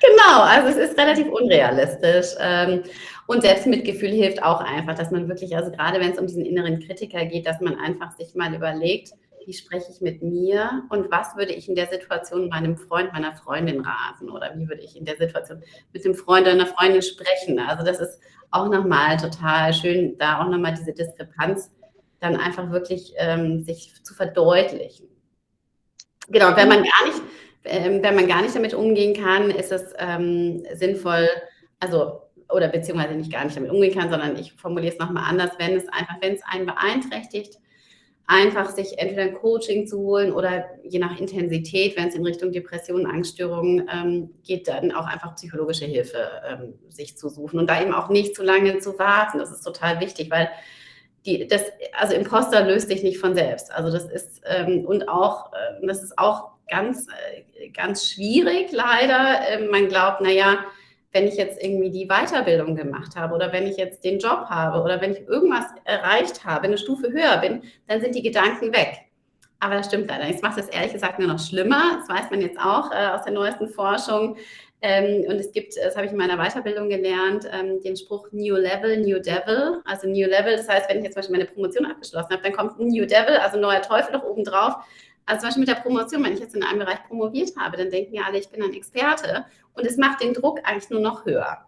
[0.02, 2.36] Genau, also es ist relativ unrealistisch.
[2.40, 2.84] Ähm,
[3.28, 6.80] und Selbstmitgefühl hilft auch einfach, dass man wirklich, also gerade wenn es um diesen inneren
[6.80, 9.12] Kritiker geht, dass man einfach sich mal überlegt,
[9.46, 13.36] wie spreche ich mit mir und was würde ich in der Situation meinem Freund, meiner
[13.36, 15.64] Freundin raten oder wie würde ich in der Situation
[15.94, 17.60] mit dem Freund oder einer Freundin sprechen.
[17.60, 18.20] Also das ist
[18.52, 21.72] auch nochmal total schön, da auch nochmal diese Diskrepanz
[22.20, 25.08] dann einfach wirklich ähm, sich zu verdeutlichen.
[26.28, 27.22] Genau, wenn man gar nicht
[27.66, 31.28] ähm, wenn man gar nicht damit umgehen kann, ist es ähm, sinnvoll,
[31.80, 35.52] also oder beziehungsweise nicht gar nicht damit umgehen kann, sondern ich formuliere es nochmal anders,
[35.60, 37.60] wenn es einfach, wenn es einen beeinträchtigt,
[38.30, 42.52] einfach sich entweder ein Coaching zu holen oder je nach Intensität, wenn es in Richtung
[42.52, 47.82] Depressionen, Angststörungen ähm, geht, dann auch einfach psychologische Hilfe ähm, sich zu suchen und da
[47.82, 49.40] eben auch nicht zu lange zu warten.
[49.40, 50.50] Das ist total wichtig, weil
[51.26, 53.72] die, das, also Imposter löst sich nicht von selbst.
[53.72, 59.42] Also das ist ähm, und auch, äh, das ist auch ganz, äh, ganz schwierig leider.
[59.50, 60.66] Ähm, man glaubt, naja,
[61.12, 64.82] wenn ich jetzt irgendwie die Weiterbildung gemacht habe oder wenn ich jetzt den Job habe
[64.82, 69.06] oder wenn ich irgendwas erreicht habe, eine Stufe höher bin, dann sind die Gedanken weg.
[69.60, 70.30] Aber das stimmt leider.
[70.30, 72.00] Ich mache das ehrlich gesagt nur noch schlimmer.
[72.00, 74.38] Das weiß man jetzt auch äh, aus der neuesten Forschung.
[74.82, 78.56] Ähm, und es gibt, das habe ich in meiner Weiterbildung gelernt, ähm, den Spruch New
[78.56, 79.82] Level, New Devil.
[79.84, 82.54] Also New Level, das heißt, wenn ich jetzt zum Beispiel meine Promotion abgeschlossen habe, dann
[82.54, 84.76] kommt New Devil, also neuer Teufel noch oben drauf.
[85.30, 87.92] Also zum Beispiel mit der Promotion, wenn ich jetzt in einem Bereich promoviert habe, dann
[87.92, 91.24] denken ja alle, ich bin ein Experte und es macht den Druck eigentlich nur noch
[91.24, 91.66] höher.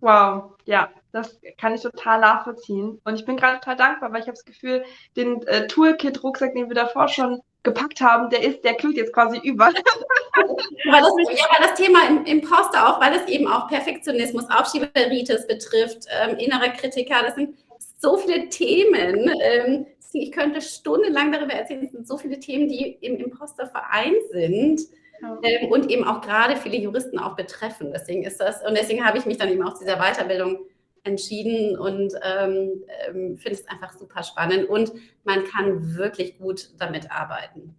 [0.00, 3.00] Wow, ja, das kann ich total nachvollziehen.
[3.04, 4.84] Und ich bin gerade total dankbar, weil ich habe das Gefühl,
[5.16, 9.38] den äh, Toolkit-Rucksack, den wir davor schon gepackt haben, der ist, der kühlt jetzt quasi
[9.38, 9.66] über.
[10.34, 15.46] weil, das, ja, weil das Thema im, Imposter auch, weil es eben auch Perfektionismus, Aufschieberitis
[15.46, 17.56] betrifft, ähm, innerer Kritiker, das sind
[17.98, 21.84] so viele Themen, ähm, ich könnte stundenlang darüber erzählen.
[21.84, 24.80] Es sind so viele Themen, die im Imposterverein sind.
[25.20, 25.38] Ja.
[25.42, 27.90] Ähm, und eben auch gerade viele Juristen auch betreffen.
[27.92, 30.60] Deswegen ist das, und deswegen habe ich mich dann eben auch zu dieser Weiterbildung
[31.04, 34.92] entschieden und ähm, ähm, finde es einfach super spannend und
[35.24, 37.74] man kann wirklich gut damit arbeiten.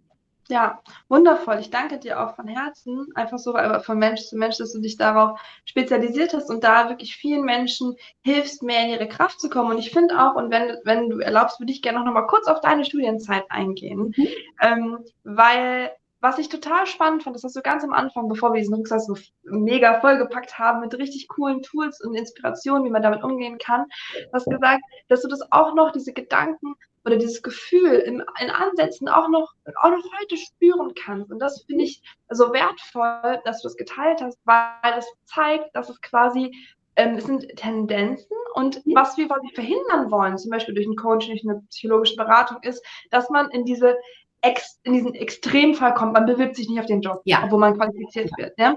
[0.50, 1.58] Ja, wundervoll.
[1.60, 4.96] Ich danke dir auch von Herzen, einfach so von Mensch zu Mensch, dass du dich
[4.96, 9.70] darauf spezialisiert hast und da wirklich vielen Menschen hilfst, mehr in ihre Kraft zu kommen.
[9.70, 12.48] Und ich finde auch, und wenn, wenn du erlaubst, würde ich gerne noch mal kurz
[12.48, 14.26] auf deine Studienzeit eingehen, mhm.
[14.60, 18.60] ähm, weil was ich total spannend fand, das hast du ganz am Anfang, bevor wir
[18.60, 23.22] diesen Rucksack so mega vollgepackt haben mit richtig coolen Tools und Inspirationen, wie man damit
[23.22, 23.86] umgehen kann,
[24.32, 29.08] hast gesagt, dass du das auch noch, diese Gedanken oder dieses Gefühl in, in Ansätzen
[29.08, 31.30] auch noch, auch noch heute spüren kannst.
[31.30, 35.88] Und das finde ich so wertvoll, dass du das geteilt hast, weil das zeigt, dass
[35.88, 36.52] es quasi
[36.96, 41.28] ähm, es sind Tendenzen und was wir quasi verhindern wollen, zum Beispiel durch einen Coach,
[41.28, 43.96] durch eine psychologische Beratung, ist, dass man in diese
[44.42, 47.42] Ex, in diesen Extremfall kommt, man bewirbt sich nicht auf den Job, ja.
[47.44, 48.58] obwohl man qualifiziert wird.
[48.58, 48.74] Äh,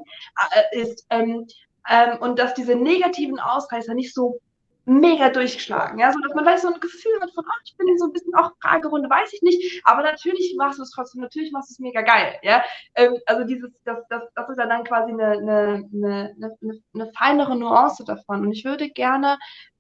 [0.74, 1.48] ist, ähm,
[1.90, 4.40] ähm, und dass diese negativen Ausreißer nicht so
[4.86, 6.00] mega durchgeschlagen.
[6.00, 8.12] Ja, so dass man vielleicht so ein Gefühl hat von, ach, ich bin so ein
[8.12, 11.74] bisschen auch Fragerunde, weiß ich nicht, aber natürlich machst du es trotzdem, natürlich machst du
[11.74, 12.38] es mega geil.
[12.42, 12.64] Ja,
[12.96, 17.12] ähm, also dieses, das, das, das ist ja dann quasi eine, eine, eine, eine, eine
[17.18, 18.42] feinere Nuance davon.
[18.42, 19.40] Und ich würde gerne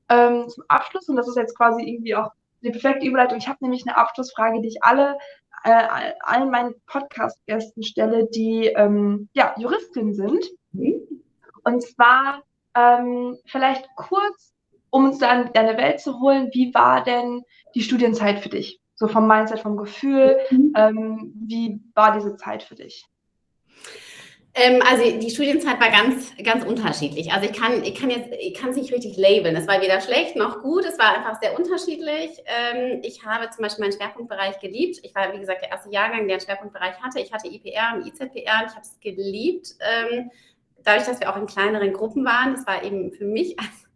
[0.10, 2.32] ähm, zum Abschluss, und das ist jetzt quasi irgendwie auch
[2.62, 5.18] die perfekte Überleitung, ich habe nämlich eine Abschlussfrage, die ich alle
[5.64, 10.46] äh, allen meinen Podcast-Gästen stelle, die ähm, ja, Juristin sind.
[10.72, 11.02] Mhm.
[11.64, 12.44] Und zwar
[12.76, 14.54] ähm, vielleicht kurz
[14.94, 17.42] um uns dann in deine Welt zu holen, wie war denn
[17.74, 18.80] die Studienzeit für dich?
[18.94, 20.72] So vom Mindset, vom Gefühl, mhm.
[20.76, 23.08] ähm, wie war diese Zeit für dich?
[24.56, 27.32] Ähm, also die Studienzeit war ganz, ganz unterschiedlich.
[27.32, 29.56] Also ich kann, ich kann jetzt, ich kann es nicht richtig labeln.
[29.56, 30.86] Es war weder schlecht noch gut.
[30.86, 32.38] Es war einfach sehr unterschiedlich.
[32.46, 35.00] Ähm, ich habe zum Beispiel meinen Schwerpunktbereich geliebt.
[35.02, 37.20] Ich war, wie gesagt, der erste Jahrgang, der einen Schwerpunktbereich hatte.
[37.20, 39.70] Ich hatte IPR und IZPR und ich habe es geliebt.
[39.80, 40.30] Ähm,
[40.84, 43.88] dadurch, dass wir auch in kleineren Gruppen waren, das war eben für mich als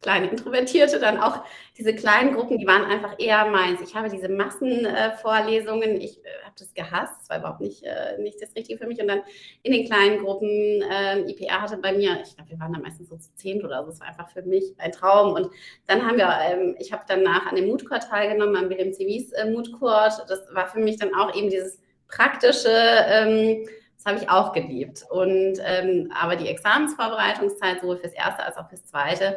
[0.00, 1.42] kleine Introvertierte, dann auch
[1.76, 3.80] diese kleinen Gruppen, die waren einfach eher meins.
[3.80, 8.16] Ich habe diese Massenvorlesungen, äh, ich äh, habe das gehasst, das war überhaupt nicht, äh,
[8.18, 9.00] nicht das Richtige für mich.
[9.00, 9.22] Und dann
[9.62, 13.08] in den kleinen Gruppen, ähm, IPR hatte bei mir, ich glaube, wir waren da meistens
[13.08, 15.34] so zu zehn oder so, das war einfach für mich ein Traum.
[15.34, 15.50] Und
[15.88, 19.32] dann haben wir, ähm, ich habe danach an dem Mood Court teilgenommen, am William Civis
[19.32, 20.12] äh, Mood Court.
[20.28, 25.04] Das war für mich dann auch eben dieses praktische, ähm, das habe ich auch geliebt.
[25.10, 29.36] Und ähm, aber die Examensvorbereitungszeit, sowohl fürs erste als auch fürs zweite,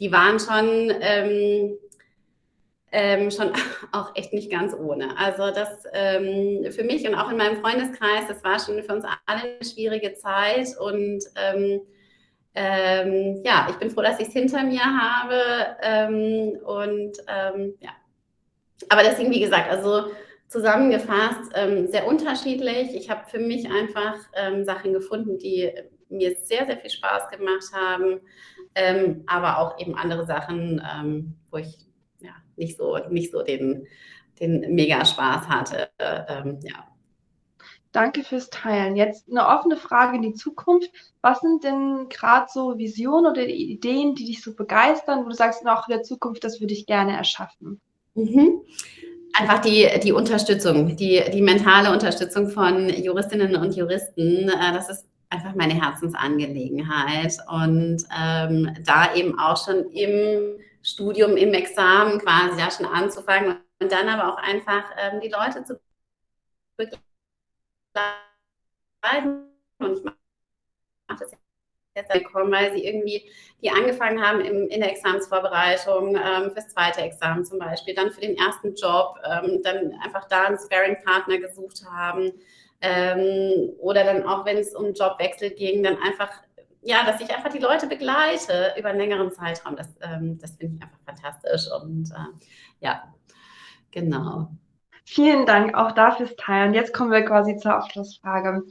[0.00, 1.78] die waren schon, ähm,
[2.90, 3.52] ähm, schon
[3.92, 5.16] auch echt nicht ganz ohne.
[5.18, 9.04] Also das ähm, für mich und auch in meinem Freundeskreis, das war schon für uns
[9.26, 11.82] alle eine schwierige Zeit und ähm,
[12.52, 17.18] ähm, ja, ich bin froh, dass ich es hinter mir habe ähm, und
[17.80, 17.90] ja.
[18.88, 20.10] Aber deswegen, wie gesagt, also
[20.48, 21.52] zusammengefasst,
[21.92, 22.94] sehr unterschiedlich.
[22.94, 24.16] Ich habe für mich einfach
[24.64, 25.70] Sachen gefunden, die
[26.08, 28.20] mir sehr, sehr viel Spaß gemacht haben
[28.74, 31.86] ähm, aber auch eben andere Sachen, ähm, wo ich
[32.20, 33.86] ja, nicht so, nicht so den,
[34.38, 35.88] den mega Spaß hatte.
[35.98, 36.86] Ähm, ja.
[37.92, 38.94] Danke fürs Teilen.
[38.94, 40.90] Jetzt eine offene Frage in die Zukunft.
[41.22, 45.64] Was sind denn gerade so Visionen oder Ideen, die dich so begeistern, wo du sagst,
[45.64, 47.80] noch in der Zukunft, das würde ich gerne erschaffen?
[48.14, 48.60] Mhm.
[49.38, 54.48] Einfach die, die Unterstützung, die, die mentale Unterstützung von Juristinnen und Juristen.
[54.48, 57.38] Äh, das ist einfach meine Herzensangelegenheit.
[57.48, 63.92] Und ähm, da eben auch schon im Studium, im Examen quasi ja schon anzufangen und
[63.92, 65.80] dann aber auch einfach ähm, die Leute zu
[66.76, 67.06] begleiten.
[69.78, 70.16] Und ich mache
[71.08, 71.32] das
[71.94, 73.30] jetzt gekommen, weil sie irgendwie,
[73.62, 78.20] die angefangen haben im, in der Examensvorbereitung, ähm, fürs zweite Examen zum Beispiel, dann für
[78.20, 82.32] den ersten Job, ähm, dann einfach da einen Sparing-Partner gesucht haben,
[82.80, 86.30] ähm, oder dann auch, wenn es um Jobwechsel ging, dann einfach,
[86.82, 89.76] ja, dass ich einfach die Leute begleite über einen längeren Zeitraum.
[89.76, 91.70] Das, ähm, das finde ich einfach fantastisch.
[91.82, 92.44] Und äh,
[92.80, 93.14] ja,
[93.90, 94.50] genau.
[95.04, 96.72] Vielen Dank auch dafür Teilen.
[96.72, 98.62] Jetzt kommen wir quasi zur Abschlussfrage.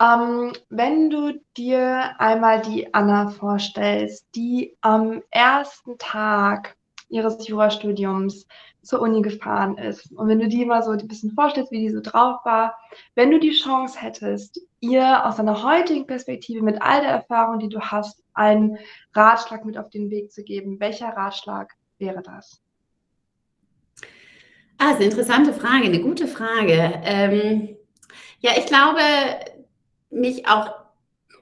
[0.00, 6.76] Ähm, wenn du dir einmal die Anna vorstellst, die am ersten Tag
[7.08, 8.46] ihres Jurastudiums
[8.86, 10.12] zur Uni gefahren ist.
[10.12, 12.78] Und wenn du dir mal so ein bisschen vorstellst, wie die so drauf war,
[13.14, 17.68] wenn du die Chance hättest, ihr aus deiner heutigen Perspektive mit all der Erfahrung, die
[17.68, 18.78] du hast, einen
[19.14, 22.62] Ratschlag mit auf den Weg zu geben, welcher Ratschlag wäre das?
[24.78, 27.00] Ah, das ist eine interessante Frage, eine gute Frage.
[27.02, 27.76] Ähm,
[28.40, 29.00] ja, ich glaube,
[30.10, 30.85] mich auch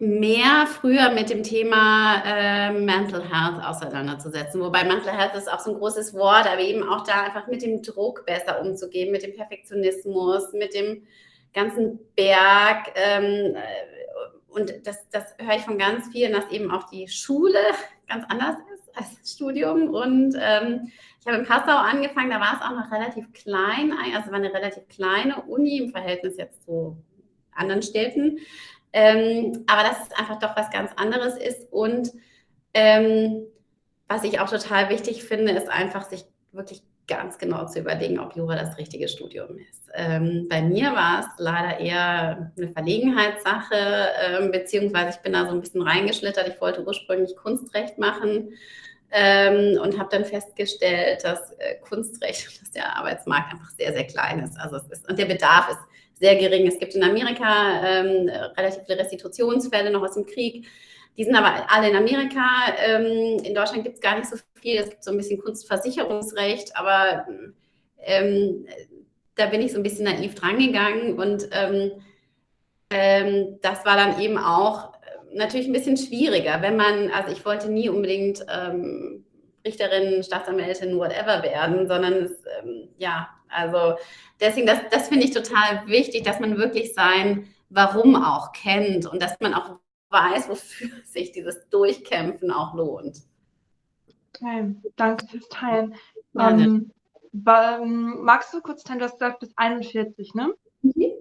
[0.01, 4.61] mehr früher mit dem Thema äh, Mental Health auseinanderzusetzen.
[4.61, 7.63] Wobei Mental Health ist auch so ein großes Wort, aber eben auch da einfach mit
[7.63, 11.07] dem Druck besser umzugehen, mit dem Perfektionismus, mit dem
[11.53, 12.93] ganzen Berg.
[12.95, 13.57] Ähm,
[14.49, 17.59] und das, das höre ich von ganz vielen, dass eben auch die Schule
[18.09, 20.91] ganz anders ist als Studium und ähm,
[21.21, 24.53] ich habe in Passau angefangen, da war es auch noch relativ klein, also war eine
[24.53, 26.97] relativ kleine Uni im Verhältnis jetzt zu
[27.55, 28.39] anderen Städten.
[28.97, 32.13] Ähm, aber dass es einfach doch was ganz anderes ist und
[32.75, 33.45] ähm,
[34.07, 38.37] was ich auch total wichtig finde, ist einfach sich wirklich ganz genau zu überlegen, ob
[38.37, 39.91] Jura das richtige Studium ist.
[39.95, 43.75] Ähm, bei mir war es leider eher eine Verlegenheitssache,
[44.23, 46.47] ähm, beziehungsweise ich bin da so ein bisschen reingeschlittert.
[46.47, 48.55] Ich wollte ursprünglich Kunstrecht machen
[49.11, 54.39] ähm, und habe dann festgestellt, dass äh, Kunstrecht, dass der Arbeitsmarkt einfach sehr, sehr klein
[54.39, 54.57] ist.
[54.57, 55.81] Also es ist und der Bedarf ist
[56.25, 56.67] sehr gering.
[56.67, 60.67] Es gibt in Amerika ähm, relativ viele Restitutionsfälle noch aus dem Krieg.
[61.19, 62.49] Die sind aber alle in Amerika.
[62.79, 64.79] Ähm, in Deutschland gibt es gar nicht so viel.
[64.79, 67.27] Es gibt so ein bisschen Kunstversicherungsrecht, aber
[67.99, 68.67] ähm,
[69.35, 71.93] da bin ich so ein bisschen naiv drangegangen und ähm,
[72.89, 77.45] ähm, das war dann eben auch äh, natürlich ein bisschen schwieriger, wenn man, also ich
[77.45, 79.27] wollte nie unbedingt ähm,
[79.67, 82.33] Richterin, Staatsanwältin, whatever werden, sondern es,
[82.99, 83.97] ja, also
[84.41, 89.21] deswegen, das, das finde ich total wichtig, dass man wirklich sein Warum auch kennt und
[89.21, 89.79] dass man auch
[90.11, 93.23] weiß, wofür sich dieses Durchkämpfen auch lohnt.
[94.35, 95.95] Okay, danke fürs Teilen.
[96.39, 96.91] Ähm,
[97.33, 100.55] magst du kurz teilen, du hast gesagt bis 41, ne?
[100.83, 101.13] Mhm.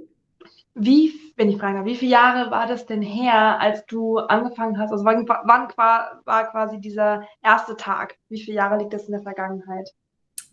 [0.75, 4.91] Wie, wenn ich frage, wie viele Jahre war das denn her, als du angefangen hast?
[4.91, 8.17] Also wann, wann war quasi dieser erste Tag?
[8.29, 9.89] Wie viele Jahre liegt das in der Vergangenheit?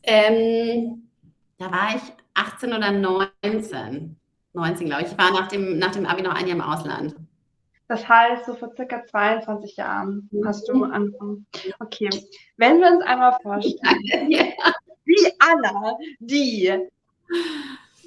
[0.03, 1.10] Ähm,
[1.61, 2.03] da war ich
[2.35, 4.17] 18 oder 19.
[4.55, 5.13] 19, glaube ich.
[5.13, 7.15] Ich war nach dem, nach dem Abi noch ein Jahr im Ausland.
[7.87, 11.47] Das heißt, so vor circa 22 Jahren hast du angefangen.
[11.81, 12.09] Okay,
[12.57, 13.77] wenn wir uns einmal vorstellen,
[14.31, 14.45] ja.
[15.05, 16.73] wie Anna, die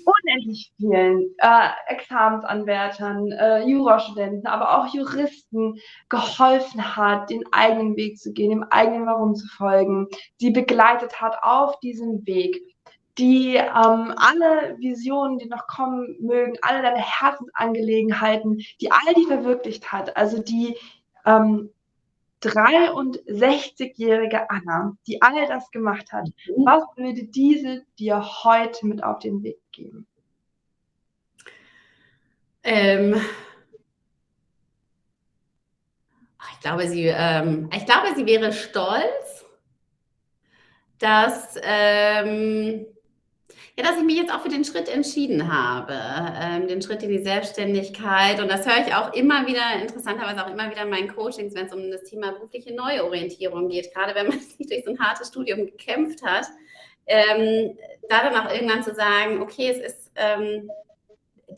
[0.06, 5.80] unendlich vielen äh, Examensanwärtern, äh, Jurastudenten, aber auch Juristen
[6.10, 11.38] geholfen hat, den eigenen Weg zu gehen, dem eigenen Warum zu folgen, sie begleitet hat
[11.42, 12.73] auf diesem Weg
[13.18, 19.92] die ähm, alle Visionen, die noch kommen mögen, alle deine Herzensangelegenheiten, die all die verwirklicht
[19.92, 20.18] hat.
[20.18, 20.76] Also die
[21.26, 21.70] ähm,
[22.42, 26.26] 63-jährige Anna, die all das gemacht hat.
[26.26, 26.66] Mhm.
[26.66, 30.08] Was würde diese dir heute mit auf den Weg geben?
[32.64, 33.22] Ähm,
[36.54, 39.46] ich glaube, sie, ähm, ich glaube, sie wäre stolz,
[40.98, 42.88] dass ähm,
[43.76, 45.96] ja, dass ich mich jetzt auch für den Schritt entschieden habe,
[46.40, 48.40] ähm, den Schritt in die Selbstständigkeit.
[48.40, 51.66] Und das höre ich auch immer wieder, interessanterweise auch immer wieder in meinen Coachings, wenn
[51.66, 55.30] es um das Thema berufliche Neuorientierung geht, gerade wenn man sich durch so ein hartes
[55.30, 56.46] Studium gekämpft hat,
[57.08, 57.76] ähm,
[58.10, 60.70] da dann auch irgendwann zu sagen, okay, es ist ähm,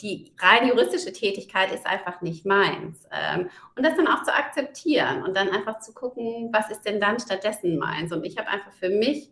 [0.01, 3.07] die rein juristische Tätigkeit ist einfach nicht meins.
[3.11, 6.99] Ähm, und das dann auch zu akzeptieren und dann einfach zu gucken, was ist denn
[6.99, 8.11] dann stattdessen meins.
[8.11, 9.32] Und ich habe einfach für mich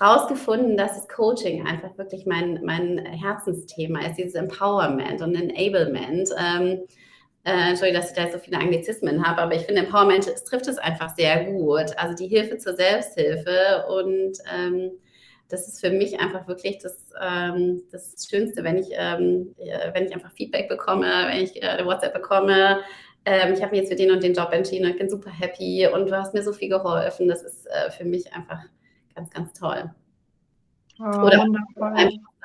[0.00, 6.30] rausgefunden, dass das Coaching einfach wirklich mein, mein Herzensthema ist, dieses Empowerment und Enablement.
[6.38, 6.80] Ähm,
[7.44, 10.68] äh, Entschuldigung, dass ich da so viele Anglizismen habe, aber ich finde, Empowerment es trifft
[10.68, 11.96] es einfach sehr gut.
[11.96, 14.92] Also die Hilfe zur Selbsthilfe und ähm,
[15.48, 19.54] das ist für mich einfach wirklich das, ähm, das Schönste, wenn ich, ähm,
[19.92, 22.80] wenn ich einfach Feedback bekomme, wenn ich äh, WhatsApp bekomme.
[23.24, 25.30] Ähm, ich habe mich jetzt für den und den Job entschieden und ich bin super
[25.30, 27.28] happy und du hast mir so viel geholfen.
[27.28, 28.60] Das ist äh, für mich einfach
[29.20, 29.90] ganz, ganz toll.
[30.98, 31.46] Oh, Oder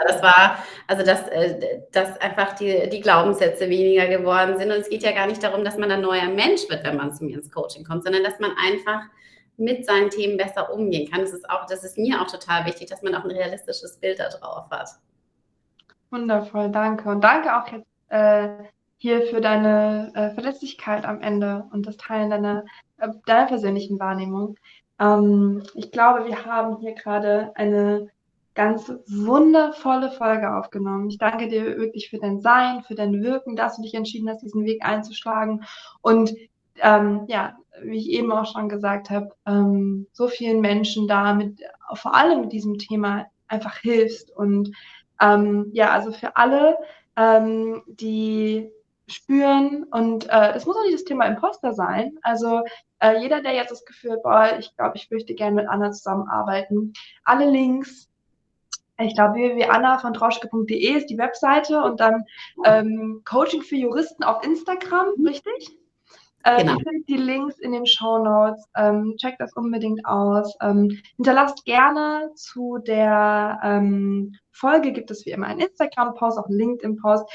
[0.08, 0.58] das war,
[0.88, 4.72] also dass, äh, dass einfach die, die Glaubenssätze weniger geworden sind.
[4.72, 7.14] Und es geht ja gar nicht darum, dass man ein neuer Mensch wird, wenn man
[7.14, 9.02] zu mir ins Coaching kommt, sondern dass man einfach
[9.58, 11.22] mit seinen Themen besser umgehen kann.
[11.22, 14.20] Das ist auch, das ist mir auch total wichtig, dass man auch ein realistisches Bild
[14.20, 14.90] da drauf hat.
[16.12, 17.10] Wundervoll, danke.
[17.10, 18.48] Und danke auch jetzt äh,
[18.98, 22.64] hier für deine äh, Verletzlichkeit am Ende und das Teilen deiner,
[22.98, 24.58] äh, deiner persönlichen Wahrnehmung.
[25.00, 28.10] Ähm, ich glaube, wir haben hier gerade eine
[28.54, 31.10] ganz wundervolle Folge aufgenommen.
[31.10, 34.42] Ich danke dir wirklich für dein Sein, für dein Wirken, dass du dich entschieden hast,
[34.42, 35.66] diesen Weg einzuschlagen.
[36.02, 36.34] Und
[36.82, 41.60] ähm, ja, wie ich eben auch schon gesagt habe, ähm, so vielen Menschen da mit,
[41.94, 44.32] vor allem mit diesem Thema einfach hilfst.
[44.32, 44.72] Und
[45.22, 46.78] ähm, ja, also für alle,
[47.18, 48.72] ähm, die
[49.08, 52.18] spüren und äh, es muss auch nicht das Thema Imposter sein.
[52.24, 52.64] Also
[53.00, 56.94] äh, jeder, der jetzt das Gefühl, boah, ich glaube, ich möchte gerne mit Anna zusammenarbeiten,
[57.24, 58.10] alle Links,
[58.98, 62.24] ich glaube, www.anna von trauschke.de ist die Webseite und dann
[62.64, 65.28] ähm, Coaching für Juristen auf Instagram, mhm.
[65.28, 65.78] richtig?
[66.44, 66.78] Äh, genau.
[67.08, 68.70] Die Links in den Show Notes.
[68.76, 70.56] Ähm, checkt das unbedingt aus.
[70.62, 76.58] Ähm, hinterlasst gerne zu der ähm, Folge, gibt es wie immer einen Instagram-Post, auch einen
[76.58, 77.26] LinkedIn-Post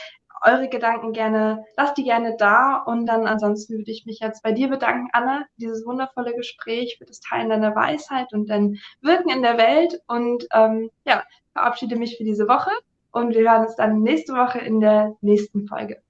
[0.44, 2.76] eure Gedanken gerne, lasst die gerne da.
[2.76, 7.04] Und dann ansonsten würde ich mich jetzt bei dir bedanken, Anna, dieses wundervolle Gespräch, für
[7.04, 10.00] das Teilen deiner Weisheit und dein Wirken in der Welt.
[10.06, 11.22] Und ähm, ja,
[11.52, 12.70] verabschiede mich für diese Woche
[13.12, 16.02] und wir hören uns dann nächste Woche in der nächsten Folge.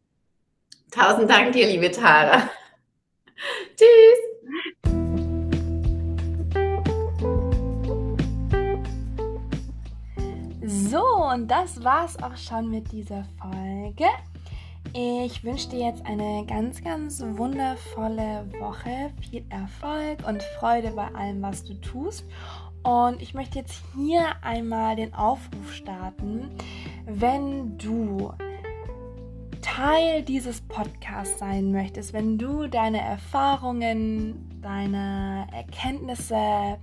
[0.90, 2.42] Tausend Dank dir, liebe Tara.
[3.76, 4.99] Tschüss.
[10.70, 11.02] So,
[11.32, 14.04] und das war's auch schon mit dieser Folge.
[14.92, 21.42] Ich wünsche dir jetzt eine ganz, ganz wundervolle Woche, viel Erfolg und Freude bei allem,
[21.42, 22.24] was du tust.
[22.84, 26.50] Und ich möchte jetzt hier einmal den Aufruf starten,
[27.04, 28.32] wenn du
[29.62, 36.78] Teil dieses Podcasts sein möchtest, wenn du deine Erfahrungen, deine Erkenntnisse,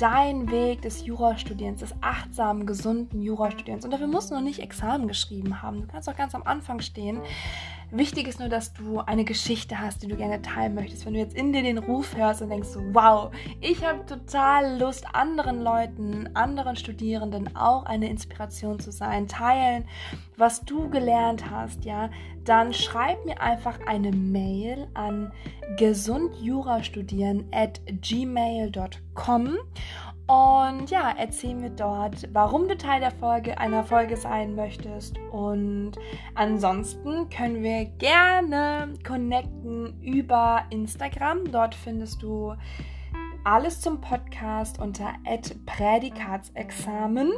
[0.00, 3.84] dein Weg des Jurastudierens, des achtsamen, gesunden Jurastudierens.
[3.84, 5.82] Und dafür musst du noch nicht Examen geschrieben haben.
[5.82, 7.20] Du kannst auch ganz am Anfang stehen.
[7.92, 11.06] Wichtig ist nur, dass du eine Geschichte hast, die du gerne teilen möchtest.
[11.06, 15.06] Wenn du jetzt in dir den Ruf hörst und denkst, wow, ich habe total Lust,
[15.12, 19.88] anderen Leuten, anderen Studierenden auch eine Inspiration zu sein, teilen,
[20.36, 22.10] was du gelernt hast, ja,
[22.44, 25.32] dann schreib mir einfach eine Mail an
[25.76, 29.58] gesundjurastudieren at gmail.com
[30.30, 35.18] und ja, erzähl mir dort, warum du Teil der Folge einer Folge sein möchtest.
[35.32, 35.94] Und
[36.36, 41.50] ansonsten können wir gerne connecten über Instagram.
[41.50, 42.54] Dort findest du
[43.42, 45.14] alles zum Podcast unter
[45.66, 47.32] Prädikatsexamen.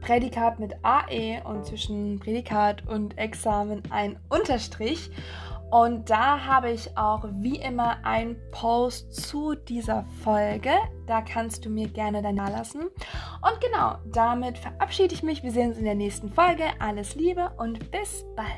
[0.00, 5.08] Prädikat mit AE und zwischen Prädikat und Examen ein Unterstrich.
[5.72, 10.72] Und da habe ich auch wie immer einen Post zu dieser Folge.
[11.06, 12.82] Da kannst du mir gerne dein lassen.
[12.82, 15.42] Und genau, damit verabschiede ich mich.
[15.42, 16.64] Wir sehen uns in der nächsten Folge.
[16.78, 18.48] Alles Liebe und bis bald.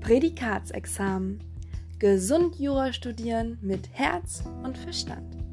[0.00, 1.42] Prädikatsexamen.
[1.98, 5.43] Gesund Jura studieren mit Herz und Verstand.